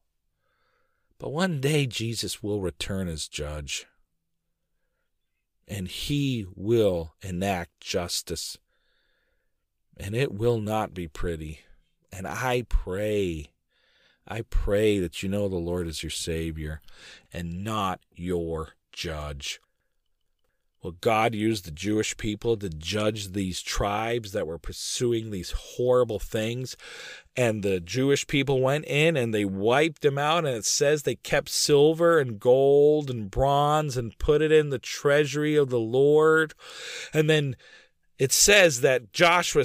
But 1.19 1.31
one 1.31 1.61
day, 1.61 1.87
Jesus 1.87 2.43
will 2.43 2.61
return 2.61 3.07
as 3.07 3.29
judge, 3.29 3.87
and 5.69 5.87
he 5.87 6.47
will 6.57 7.15
enact 7.23 7.81
justice 7.81 8.59
and 10.01 10.15
it 10.15 10.33
will 10.33 10.61
not 10.61 10.95
be 10.95 11.07
pretty. 11.07 11.61
And 12.11 12.27
I 12.27 12.65
pray, 12.69 13.51
I 14.27 14.43
pray 14.43 14.99
that 14.99 15.23
you 15.23 15.29
know 15.29 15.49
the 15.49 15.57
Lord 15.57 15.87
is 15.87 16.03
your 16.03 16.11
Savior 16.11 16.81
and 17.33 17.63
not 17.63 18.01
your 18.15 18.71
judge. 18.93 19.61
Well, 20.83 20.95
God 21.03 21.35
used 21.35 21.67
the 21.67 21.71
Jewish 21.71 22.17
people 22.17 22.57
to 22.57 22.71
judge 22.71 23.33
these 23.33 23.61
tribes 23.61 24.33
that 24.33 24.47
were 24.47 24.57
pursuing 24.57 25.31
these 25.31 25.51
horrible 25.51 26.19
things. 26.19 26.75
And 27.37 27.63
the 27.63 27.81
Jewish 27.81 28.27
people 28.27 28.63
went 28.63 28.87
in 28.87 29.15
and 29.15 29.35
they 29.35 29.45
wiped 29.45 30.01
them 30.01 30.17
out. 30.17 30.47
And 30.47 30.57
it 30.57 30.65
says 30.65 31.03
they 31.03 31.17
kept 31.17 31.51
silver 31.51 32.19
and 32.19 32.41
gold 32.41 33.11
and 33.11 33.31
bronze 33.31 33.99
and 33.99 34.19
put 34.19 34.41
it 34.41 34.51
in 34.51 34.71
the 34.71 34.79
treasury 34.79 35.55
of 35.55 35.69
the 35.69 35.79
Lord. 35.79 36.55
And 37.13 37.29
then 37.29 37.57
it 38.21 38.33
says 38.33 38.83
that 38.83 39.13
Joshua 39.13 39.65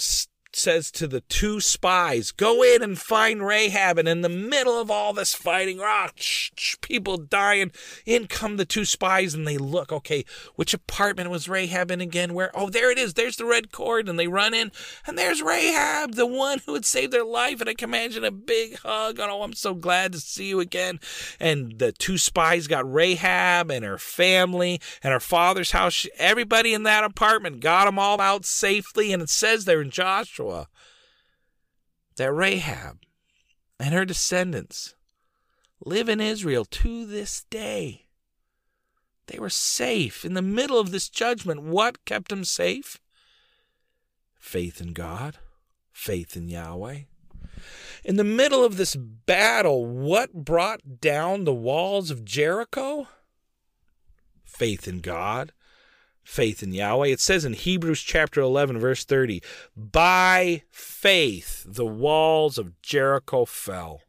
says 0.56 0.92
to 0.92 1.08
the 1.08 1.22
two 1.22 1.60
spies, 1.60 2.32
Go 2.32 2.64
in 2.64 2.82
and 2.82 2.98
find 2.98 3.46
Rahab. 3.46 3.98
And 3.98 4.08
in 4.08 4.22
the 4.22 4.30
middle 4.30 4.80
of 4.80 4.90
all 4.90 5.14
this 5.14 5.34
fighting, 5.34 5.80
oh, 5.82 6.08
people 6.82 7.18
dying, 7.18 7.72
in 8.06 8.28
come 8.28 8.58
the 8.58 8.66
two 8.66 8.86
spies 8.86 9.34
and 9.34 9.48
they 9.48 9.58
look, 9.58 9.92
okay, 9.92 10.26
which 10.56 10.74
apartment 10.74 11.30
was 11.30 11.50
Rahab 11.50 11.92
in 11.92 12.02
again? 12.02 12.34
Where? 12.34 12.52
Oh, 12.56 12.70
there 12.70 12.92
it 12.92 12.98
is. 12.98 13.14
There's 13.14 13.38
the 13.38 13.46
red 13.46 13.72
cord. 13.72 14.08
And 14.08 14.18
they 14.18 14.28
run 14.28 14.54
in, 14.54 14.72
and 15.06 15.18
there's 15.18 15.42
Rahab, 15.42 16.14
the 16.14 16.26
one 16.26 16.60
who 16.66 16.74
had 16.74 16.86
saved 16.86 17.12
their 17.12 17.26
life. 17.26 17.60
And 17.60 17.70
I 17.70 17.74
can 17.74 17.90
imagine 17.90 18.24
a 18.24 18.32
big 18.32 18.80
hug. 18.80 19.20
Oh, 19.20 19.42
I'm 19.42 19.54
so 19.54 19.74
glad 19.74 20.14
to 20.14 20.20
see 20.20 20.48
you 20.48 20.60
again. 20.60 21.00
And 21.40 21.80
the 21.80 21.92
two 21.92 22.18
spies 22.18 22.68
got 22.68 22.92
Rahab 22.92 23.72
and 23.72 23.84
her 23.84 23.98
family 23.98 24.80
and 25.04 25.12
her 25.12 25.20
father's 25.20 25.72
house. 25.72 26.06
Everybody 26.18 26.74
in 26.74 26.84
that 26.84 27.04
apartment 27.04 27.60
got 27.60 27.86
them 27.86 28.00
all 28.00 28.22
out 28.22 28.46
safely. 28.46 29.12
And 29.12 29.22
it 29.22 29.30
says 29.30 29.66
there 29.66 29.82
in 29.82 29.90
Joshua, 29.90 30.45
Joshua 30.46 30.68
that 32.18 32.32
Rahab 32.32 33.00
and 33.80 33.94
her 33.94 34.06
descendants 34.06 34.96
live 35.84 36.08
in 36.08 36.22
Israel 36.22 36.64
to 36.66 37.06
this 37.06 37.44
day. 37.50 38.06
They 39.28 39.40
were 39.40 39.50
safe 39.50 40.24
in 40.24 40.34
the 40.34 40.42
middle 40.42 40.80
of 40.80 40.92
this 40.92 41.10
judgment. 41.10 41.64
What 41.64 42.06
kept 42.06 42.30
them 42.30 42.46
safe? 42.46 43.02
Faith 44.40 44.80
in 44.80 44.94
God, 44.94 45.40
faith 45.92 46.38
in 46.38 46.48
Yahweh. 46.48 47.02
In 48.06 48.16
the 48.16 48.24
middle 48.24 48.64
of 48.64 48.78
this 48.78 48.96
battle, 48.96 49.86
what 49.86 50.46
brought 50.46 51.02
down 51.02 51.44
the 51.44 51.54
walls 51.54 52.12
of 52.12 52.24
Jericho? 52.24 53.08
Faith 54.46 54.88
in 54.88 55.02
God, 55.02 55.52
faith 56.26 56.62
in 56.62 56.74
Yahweh. 56.74 57.08
It 57.08 57.22
says 57.22 57.46
in 57.46 57.54
Hebrews 57.54 58.02
chapter 58.02 58.42
11, 58.42 58.80
verse 58.80 59.06
30, 59.06 59.42
by 59.78 60.64
faith 60.72 61.64
the 61.66 61.86
walls 61.86 62.58
of 62.58 62.82
Jericho 62.82 63.46
fell. 63.46 64.02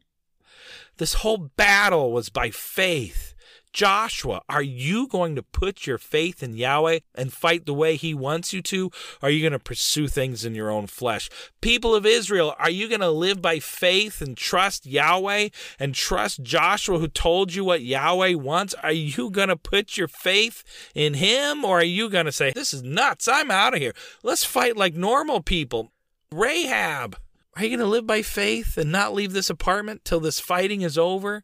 This 0.97 1.15
whole 1.15 1.37
battle 1.37 2.11
was 2.11 2.29
by 2.29 2.49
faith. 2.49 3.35
Joshua, 3.73 4.41
are 4.49 4.61
you 4.61 5.07
going 5.07 5.35
to 5.35 5.43
put 5.43 5.85
your 5.85 5.97
faith 5.97 6.41
in 6.41 6.55
Yahweh 6.55 6.99
and 7.15 7.31
fight 7.31 7.65
the 7.65 7.73
way 7.73 7.95
he 7.95 8.13
wants 8.13 8.53
you 8.53 8.61
to? 8.63 8.87
Or 9.21 9.27
are 9.27 9.29
you 9.29 9.41
going 9.41 9.53
to 9.53 9.59
pursue 9.59 10.07
things 10.07 10.43
in 10.45 10.55
your 10.55 10.69
own 10.69 10.87
flesh? 10.87 11.29
People 11.61 11.93
of 11.93 12.05
Israel, 12.05 12.55
are 12.57 12.69
you 12.69 12.87
going 12.87 13.01
to 13.01 13.09
live 13.09 13.41
by 13.41 13.59
faith 13.59 14.21
and 14.21 14.35
trust 14.35 14.85
Yahweh 14.85 15.49
and 15.79 15.93
trust 15.93 16.43
Joshua 16.43 16.99
who 16.99 17.07
told 17.07 17.53
you 17.53 17.63
what 17.63 17.81
Yahweh 17.81 18.33
wants? 18.33 18.73
Are 18.75 18.91
you 18.91 19.29
going 19.29 19.49
to 19.49 19.55
put 19.55 19.97
your 19.97 20.07
faith 20.07 20.63
in 20.95 21.15
him 21.15 21.63
or 21.63 21.79
are 21.79 21.83
you 21.83 22.09
going 22.09 22.25
to 22.25 22.31
say, 22.31 22.51
this 22.51 22.73
is 22.73 22.83
nuts, 22.83 23.27
I'm 23.27 23.51
out 23.51 23.73
of 23.73 23.79
here. 23.79 23.93
Let's 24.23 24.43
fight 24.43 24.77
like 24.77 24.95
normal 24.95 25.41
people? 25.41 25.91
Rahab, 26.31 27.17
are 27.55 27.63
you 27.63 27.69
going 27.69 27.79
to 27.79 27.85
live 27.85 28.05
by 28.05 28.21
faith 28.21 28.77
and 28.77 28.91
not 28.91 29.13
leave 29.13 29.33
this 29.33 29.49
apartment 29.49 30.05
till 30.05 30.19
this 30.19 30.39
fighting 30.39 30.81
is 30.81 30.97
over? 30.97 31.43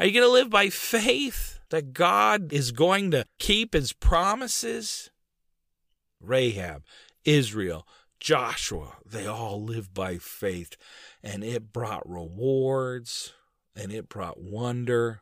Are 0.00 0.06
you 0.06 0.12
going 0.12 0.26
to 0.26 0.32
live 0.32 0.48
by 0.48 0.70
faith 0.70 1.60
that 1.68 1.92
God 1.92 2.54
is 2.54 2.72
going 2.72 3.10
to 3.10 3.26
keep 3.38 3.74
his 3.74 3.92
promises? 3.92 5.10
Rahab, 6.22 6.84
Israel, 7.26 7.86
Joshua, 8.18 8.96
they 9.04 9.26
all 9.26 9.62
lived 9.62 9.92
by 9.92 10.16
faith, 10.16 10.78
and 11.22 11.44
it 11.44 11.70
brought 11.70 12.08
rewards 12.08 13.34
and 13.76 13.92
it 13.92 14.08
brought 14.08 14.40
wonder. 14.40 15.20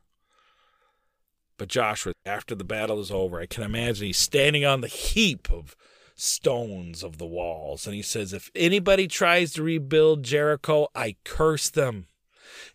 But 1.57 1.67
Joshua, 1.67 2.13
after 2.25 2.55
the 2.55 2.63
battle 2.63 3.01
is 3.01 3.11
over, 3.11 3.41
I 3.41 3.47
can 3.47 3.65
imagine 3.65 4.07
he's 4.07 4.17
standing 4.17 4.65
on 4.65 4.81
the 4.81 4.87
heap 4.87 5.51
of 5.51 5.75
stones 6.15 7.03
of 7.03 7.19
the 7.19 7.27
walls. 7.27 7.85
And 7.85 7.97
he 7.97 8.03
says, 8.03 8.33
If 8.33 8.49
anybody 8.55 9.09
tries 9.09 9.55
to 9.55 9.65
rebuild 9.65 10.23
Jericho, 10.23 10.87
I 10.95 11.17
curse 11.25 11.69
them. 11.69 12.07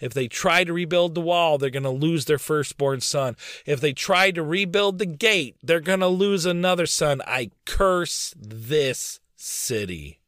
If 0.03 0.13
they 0.13 0.27
try 0.27 0.65
to 0.65 0.73
rebuild 0.73 1.15
the 1.15 1.21
wall, 1.21 1.57
they're 1.57 1.69
going 1.69 1.83
to 1.83 1.89
lose 1.89 2.25
their 2.25 2.37
firstborn 2.37 2.99
son. 2.99 3.37
If 3.65 3.79
they 3.79 3.93
try 3.93 4.31
to 4.31 4.43
rebuild 4.43 4.99
the 4.99 5.05
gate, 5.05 5.55
they're 5.63 5.79
going 5.79 6.01
to 6.01 6.09
lose 6.09 6.45
another 6.45 6.85
son. 6.85 7.21
I 7.25 7.51
curse 7.63 8.33
this 8.37 9.21
city. 9.37 10.19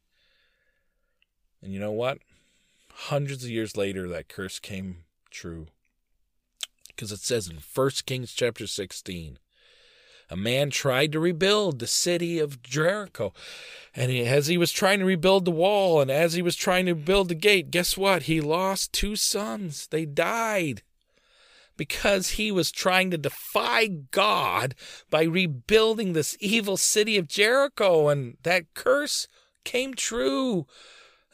And 1.60 1.74
you 1.74 1.78
know 1.78 1.92
what? 1.92 2.20
Hundreds 2.90 3.44
of 3.44 3.50
years 3.50 3.76
later, 3.76 4.08
that 4.08 4.28
curse 4.28 4.58
came 4.58 5.04
true. 5.28 5.66
Because 6.86 7.12
it 7.12 7.20
says 7.20 7.46
in 7.46 7.58
1 7.74 7.90
Kings 8.06 8.32
chapter 8.32 8.66
16, 8.66 9.38
a 10.28 10.36
man 10.36 10.70
tried 10.70 11.12
to 11.12 11.20
rebuild 11.20 11.78
the 11.78 11.86
city 11.86 12.38
of 12.38 12.62
Jericho. 12.62 13.32
And 13.94 14.10
he, 14.10 14.24
as 14.24 14.48
he 14.48 14.58
was 14.58 14.72
trying 14.72 14.98
to 14.98 15.04
rebuild 15.04 15.44
the 15.44 15.50
wall 15.50 16.00
and 16.00 16.10
as 16.10 16.34
he 16.34 16.42
was 16.42 16.56
trying 16.56 16.86
to 16.86 16.94
build 16.94 17.28
the 17.28 17.34
gate, 17.34 17.70
guess 17.70 17.96
what? 17.96 18.24
He 18.24 18.40
lost 18.40 18.92
two 18.92 19.16
sons. 19.16 19.86
They 19.86 20.04
died 20.04 20.82
because 21.76 22.30
he 22.30 22.50
was 22.50 22.70
trying 22.70 23.10
to 23.10 23.18
defy 23.18 23.86
God 23.86 24.74
by 25.10 25.22
rebuilding 25.24 26.12
this 26.12 26.36
evil 26.40 26.76
city 26.76 27.16
of 27.16 27.28
Jericho. 27.28 28.08
And 28.08 28.36
that 28.42 28.74
curse 28.74 29.28
came 29.64 29.94
true. 29.94 30.66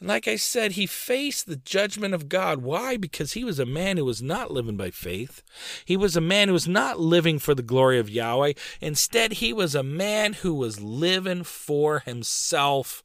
And 0.03 0.09
like 0.09 0.27
I 0.27 0.35
said, 0.35 0.73
he 0.73 0.85
faced 0.85 1.47
the 1.47 1.55
judgment 1.55 2.13
of 2.13 2.27
God. 2.27 2.61
Why? 2.61 2.97
Because 2.97 3.31
he 3.31 3.45
was 3.45 3.57
a 3.57 3.65
man 3.65 3.95
who 3.95 4.03
was 4.03 4.21
not 4.21 4.51
living 4.51 4.75
by 4.75 4.89
faith. 4.89 5.41
He 5.85 5.95
was 5.95 6.17
a 6.17 6.19
man 6.19 6.49
who 6.49 6.53
was 6.53 6.67
not 6.67 6.99
living 6.99 7.39
for 7.39 7.55
the 7.55 7.63
glory 7.63 7.99
of 7.99 8.09
Yahweh. 8.09 8.51
Instead, 8.81 9.35
he 9.35 9.53
was 9.53 9.75
a 9.75 9.81
man 9.81 10.33
who 10.33 10.55
was 10.55 10.81
living 10.81 11.45
for 11.45 11.99
himself. 11.99 13.01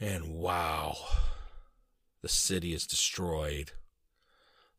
And 0.00 0.34
wow, 0.34 0.96
the 2.22 2.28
city 2.28 2.74
is 2.74 2.84
destroyed. 2.84 3.70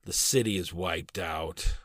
The 0.03 0.11
city 0.11 0.57
is 0.57 0.73
wiped 0.73 1.17
out. 1.17 1.75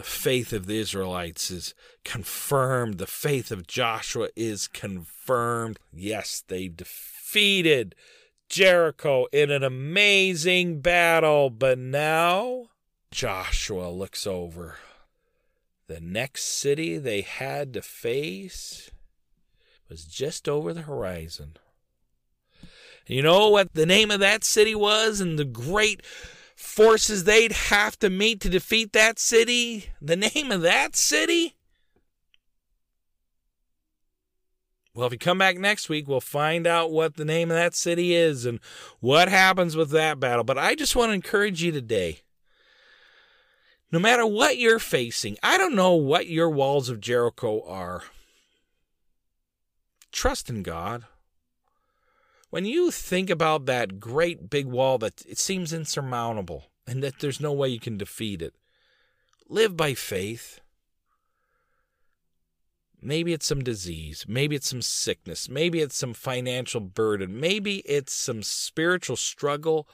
The 0.00 0.06
faith 0.06 0.54
of 0.54 0.64
the 0.64 0.78
Israelites 0.78 1.50
is 1.50 1.74
confirmed. 2.06 2.96
The 2.96 3.06
faith 3.06 3.50
of 3.50 3.66
Joshua 3.66 4.30
is 4.34 4.66
confirmed. 4.66 5.78
Yes, 5.92 6.42
they 6.48 6.68
defeated 6.68 7.94
Jericho 8.48 9.26
in 9.30 9.50
an 9.50 9.62
amazing 9.62 10.80
battle. 10.80 11.50
But 11.50 11.76
now 11.78 12.70
Joshua 13.10 13.90
looks 13.90 14.26
over. 14.26 14.76
The 15.86 16.00
next 16.00 16.44
city 16.44 16.96
they 16.96 17.20
had 17.20 17.74
to 17.74 17.82
face 17.82 18.90
was 19.90 20.06
just 20.06 20.48
over 20.48 20.72
the 20.72 20.82
horizon. 20.88 21.58
You 23.06 23.20
know 23.20 23.50
what 23.50 23.74
the 23.74 23.84
name 23.84 24.10
of 24.10 24.20
that 24.20 24.44
city 24.44 24.74
was 24.74 25.20
and 25.20 25.38
the 25.38 25.44
great 25.44 26.00
forces 26.60 27.24
they'd 27.24 27.52
have 27.52 27.98
to 27.98 28.10
meet 28.10 28.40
to 28.40 28.48
defeat 28.48 28.92
that 28.92 29.18
city? 29.18 29.86
The 30.00 30.16
name 30.16 30.52
of 30.52 30.62
that 30.62 30.94
city? 30.94 31.56
Well, 34.94 35.06
if 35.06 35.12
you 35.12 35.18
come 35.18 35.38
back 35.38 35.56
next 35.56 35.88
week, 35.88 36.06
we'll 36.06 36.20
find 36.20 36.66
out 36.66 36.90
what 36.90 37.16
the 37.16 37.24
name 37.24 37.50
of 37.50 37.56
that 37.56 37.74
city 37.74 38.14
is 38.14 38.44
and 38.44 38.60
what 38.98 39.28
happens 39.28 39.76
with 39.76 39.90
that 39.90 40.20
battle. 40.20 40.44
But 40.44 40.58
I 40.58 40.74
just 40.74 40.96
want 40.96 41.10
to 41.10 41.14
encourage 41.14 41.62
you 41.62 41.72
today. 41.72 42.20
No 43.92 43.98
matter 43.98 44.26
what 44.26 44.58
you're 44.58 44.78
facing, 44.78 45.36
I 45.42 45.58
don't 45.58 45.74
know 45.74 45.94
what 45.94 46.26
your 46.26 46.50
walls 46.50 46.88
of 46.88 47.00
Jericho 47.00 47.64
are. 47.66 48.02
Trust 50.12 50.50
in 50.50 50.62
God. 50.62 51.04
When 52.50 52.64
you 52.64 52.90
think 52.90 53.30
about 53.30 53.66
that 53.66 54.00
great 54.00 54.50
big 54.50 54.66
wall 54.66 54.98
that 54.98 55.24
it 55.24 55.38
seems 55.38 55.72
insurmountable 55.72 56.64
and 56.86 57.02
that 57.02 57.20
there's 57.20 57.40
no 57.40 57.52
way 57.52 57.68
you 57.68 57.78
can 57.78 57.96
defeat 57.96 58.42
it, 58.42 58.54
live 59.48 59.76
by 59.76 59.94
faith. 59.94 60.60
Maybe 63.02 63.32
it's 63.32 63.46
some 63.46 63.62
disease. 63.62 64.24
Maybe 64.28 64.56
it's 64.56 64.68
some 64.68 64.82
sickness. 64.82 65.48
Maybe 65.48 65.80
it's 65.80 65.96
some 65.96 66.14
financial 66.14 66.80
burden. 66.80 67.40
Maybe 67.40 67.78
it's 67.80 68.12
some 68.12 68.42
spiritual 68.42 69.16
struggle, 69.16 69.88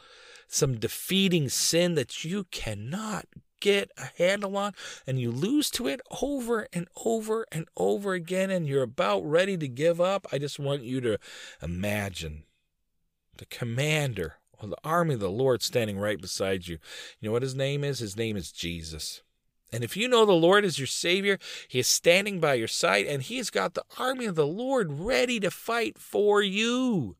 some 0.48 0.78
defeating 0.78 1.48
sin 1.48 1.94
that 1.94 2.24
you 2.24 2.44
cannot 2.50 3.26
get 3.60 3.90
a 3.96 4.10
handle 4.22 4.56
on, 4.56 4.72
and 5.06 5.18
you 5.18 5.30
lose 5.30 5.70
to 5.70 5.86
it 5.86 6.00
over 6.20 6.68
and 6.72 6.88
over 7.04 7.46
and 7.50 7.66
over 7.76 8.12
again, 8.12 8.50
and 8.50 8.66
you're 8.66 8.82
about 8.82 9.20
ready 9.20 9.56
to 9.56 9.68
give 9.68 10.00
up. 10.00 10.26
I 10.30 10.38
just 10.38 10.58
want 10.58 10.82
you 10.82 11.00
to 11.00 11.18
imagine 11.62 12.44
the 13.38 13.46
commander 13.46 14.36
of 14.60 14.70
the 14.70 14.78
army 14.84 15.14
of 15.14 15.20
the 15.20 15.30
Lord 15.30 15.62
standing 15.62 15.98
right 15.98 16.20
beside 16.20 16.66
you. 16.66 16.78
You 17.20 17.28
know 17.28 17.32
what 17.32 17.42
his 17.42 17.54
name 17.54 17.84
is? 17.84 17.98
His 17.98 18.16
name 18.16 18.36
is 18.36 18.52
Jesus. 18.52 19.22
And 19.76 19.84
if 19.84 19.94
you 19.94 20.08
know 20.08 20.24
the 20.24 20.32
Lord 20.32 20.64
is 20.64 20.78
your 20.78 20.86
Savior, 20.86 21.38
He 21.68 21.78
is 21.78 21.86
standing 21.86 22.40
by 22.40 22.54
your 22.54 22.66
side 22.66 23.04
and 23.04 23.22
He 23.22 23.36
has 23.36 23.50
got 23.50 23.74
the 23.74 23.84
army 23.98 24.24
of 24.24 24.34
the 24.34 24.46
Lord 24.46 24.90
ready 24.90 25.38
to 25.38 25.50
fight 25.50 25.98
for 25.98 26.40
you. 26.40 27.16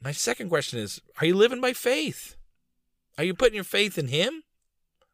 My 0.00 0.12
second 0.12 0.48
question 0.48 0.78
is 0.78 1.02
Are 1.20 1.26
you 1.26 1.34
living 1.34 1.60
by 1.60 1.74
faith? 1.74 2.36
Are 3.18 3.24
you 3.24 3.34
putting 3.34 3.56
your 3.56 3.64
faith 3.64 3.98
in 3.98 4.08
Him? 4.08 4.44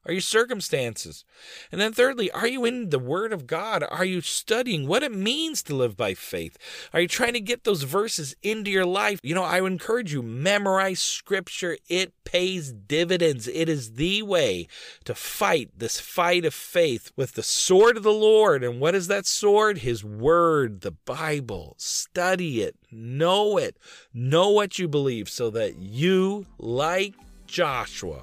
Are 0.06 0.12
your 0.12 0.20
circumstances? 0.20 1.24
And 1.72 1.80
then, 1.80 1.92
thirdly, 1.92 2.30
are 2.32 2.46
you 2.46 2.64
in 2.64 2.90
the 2.90 2.98
Word 2.98 3.32
of 3.32 3.46
God? 3.46 3.84
Are 3.88 4.04
you 4.04 4.20
studying 4.20 4.86
what 4.86 5.02
it 5.02 5.14
means 5.14 5.62
to 5.64 5.74
live 5.74 5.96
by 5.96 6.14
faith? 6.14 6.58
Are 6.92 7.00
you 7.00 7.08
trying 7.08 7.32
to 7.32 7.40
get 7.40 7.64
those 7.64 7.84
verses 7.84 8.36
into 8.42 8.70
your 8.70 8.84
life? 8.84 9.18
You 9.22 9.34
know, 9.34 9.42
I 9.42 9.60
would 9.60 9.72
encourage 9.72 10.12
you, 10.12 10.22
memorize 10.22 11.00
Scripture. 11.00 11.78
It 11.88 12.12
pays 12.24 12.72
dividends. 12.72 13.48
It 13.48 13.68
is 13.68 13.92
the 13.92 14.22
way 14.22 14.68
to 15.04 15.14
fight 15.14 15.70
this 15.76 16.00
fight 16.00 16.44
of 16.44 16.52
faith 16.52 17.10
with 17.16 17.32
the 17.32 17.42
sword 17.42 17.96
of 17.96 18.02
the 18.02 18.12
Lord. 18.12 18.62
And 18.62 18.80
what 18.80 18.94
is 18.94 19.06
that 19.08 19.26
sword? 19.26 19.78
His 19.78 20.04
Word, 20.04 20.82
the 20.82 20.92
Bible. 20.92 21.76
Study 21.78 22.60
it, 22.60 22.76
know 22.90 23.56
it, 23.56 23.78
know 24.12 24.50
what 24.50 24.78
you 24.78 24.86
believe 24.86 25.28
so 25.28 25.48
that 25.50 25.78
you, 25.78 26.46
like 26.58 27.14
Joshua, 27.46 28.22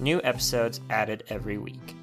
New 0.00 0.20
episodes 0.22 0.80
added 0.90 1.24
every 1.28 1.58
week. 1.58 1.97